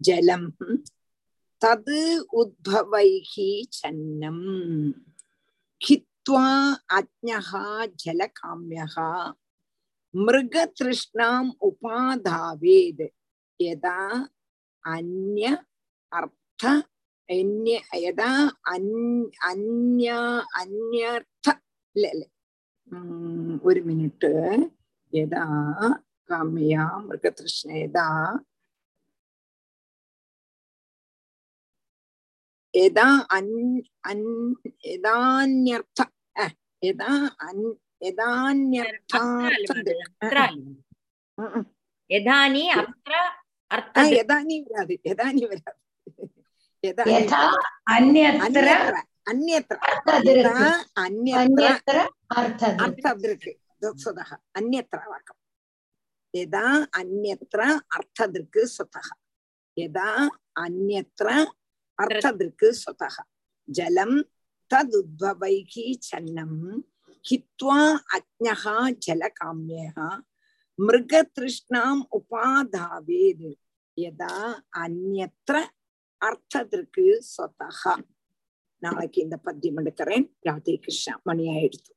[0.00, 0.42] ജലം
[1.62, 1.98] തത്
[2.32, 3.32] ഉദ്ഭവൈः
[3.72, 4.38] ചന്നം
[5.80, 6.46] ഖിത്വാ
[6.90, 7.50] അജ്ഞഃ
[7.94, 8.94] ജലകാമ്യഃ
[10.14, 13.06] മൃഗതൃഷ്ണാം ഉപാധാവേത്
[13.60, 13.98] യഥാ
[14.84, 15.44] അന്യ
[16.12, 16.62] അർത്ഥ
[17.28, 18.30] അന്യ യഥാ
[18.66, 20.08] അന്- അന്യ
[20.54, 21.46] അന്യർത്ഥ
[21.96, 22.28] ഇല്ല അല്ലേ
[22.92, 24.30] ഉം, ഒരു മിനിറ്റ്
[25.13, 25.43] யதா
[26.29, 28.07] காமியா மிருகதிருஷ்ணேதா
[32.73, 33.07] எதா
[33.37, 33.53] அன்
[34.09, 34.25] அன்
[34.91, 36.01] எதான்யர்த்த
[36.81, 37.13] எதா
[37.47, 37.63] அன்
[38.09, 39.71] எதான்யர்த்தார்த்த
[42.09, 43.13] எதானி அப்ர
[43.71, 45.79] அர்த்த எதானி வராது எதானி வராது
[49.29, 49.79] அந்நத்திர
[51.01, 51.97] அந்நத்திர
[52.79, 53.51] அர்த்தம் இருக்கு
[53.99, 55.39] சொதக அந்நத்திர வாக்கம்
[56.33, 56.65] எதா
[56.99, 57.61] அந்நத்திர
[57.95, 59.07] அர்த்தத்திற்கு சொத்தக
[59.77, 60.09] எதா
[60.59, 61.29] அந்நத்திர
[61.99, 63.15] அர்த்தத்திற்கு சொத்தக
[63.67, 64.17] ஜலம்
[64.71, 66.59] ததுத்பவைகி சன்னம்
[67.25, 67.79] ஹித்வா
[68.17, 68.75] அக்ஞகா
[69.05, 70.09] ஜலகாமியா
[70.79, 73.51] மிருகதிருஷ்ணாம் உபாதாவேது
[73.97, 74.35] யதா
[74.83, 75.57] அந்நத்திர
[76.21, 77.95] அர்த்தத்திற்கு சொத்தகா
[78.81, 81.91] நாளைக்கு இந்த பத்தியம் எடுக்கிறேன் ராதே கிருஷ்ணா மணி ஆயிடுத்து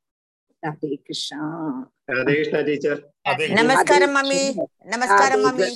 [0.63, 1.37] രാധേ കൃഷ്ണ
[2.09, 2.33] രാധേ
[2.67, 2.95] ടീച്ചർ
[3.59, 4.39] നമസ്കാരം മമ്മി.
[4.93, 5.69] നമസ്കാരം മമ്മി.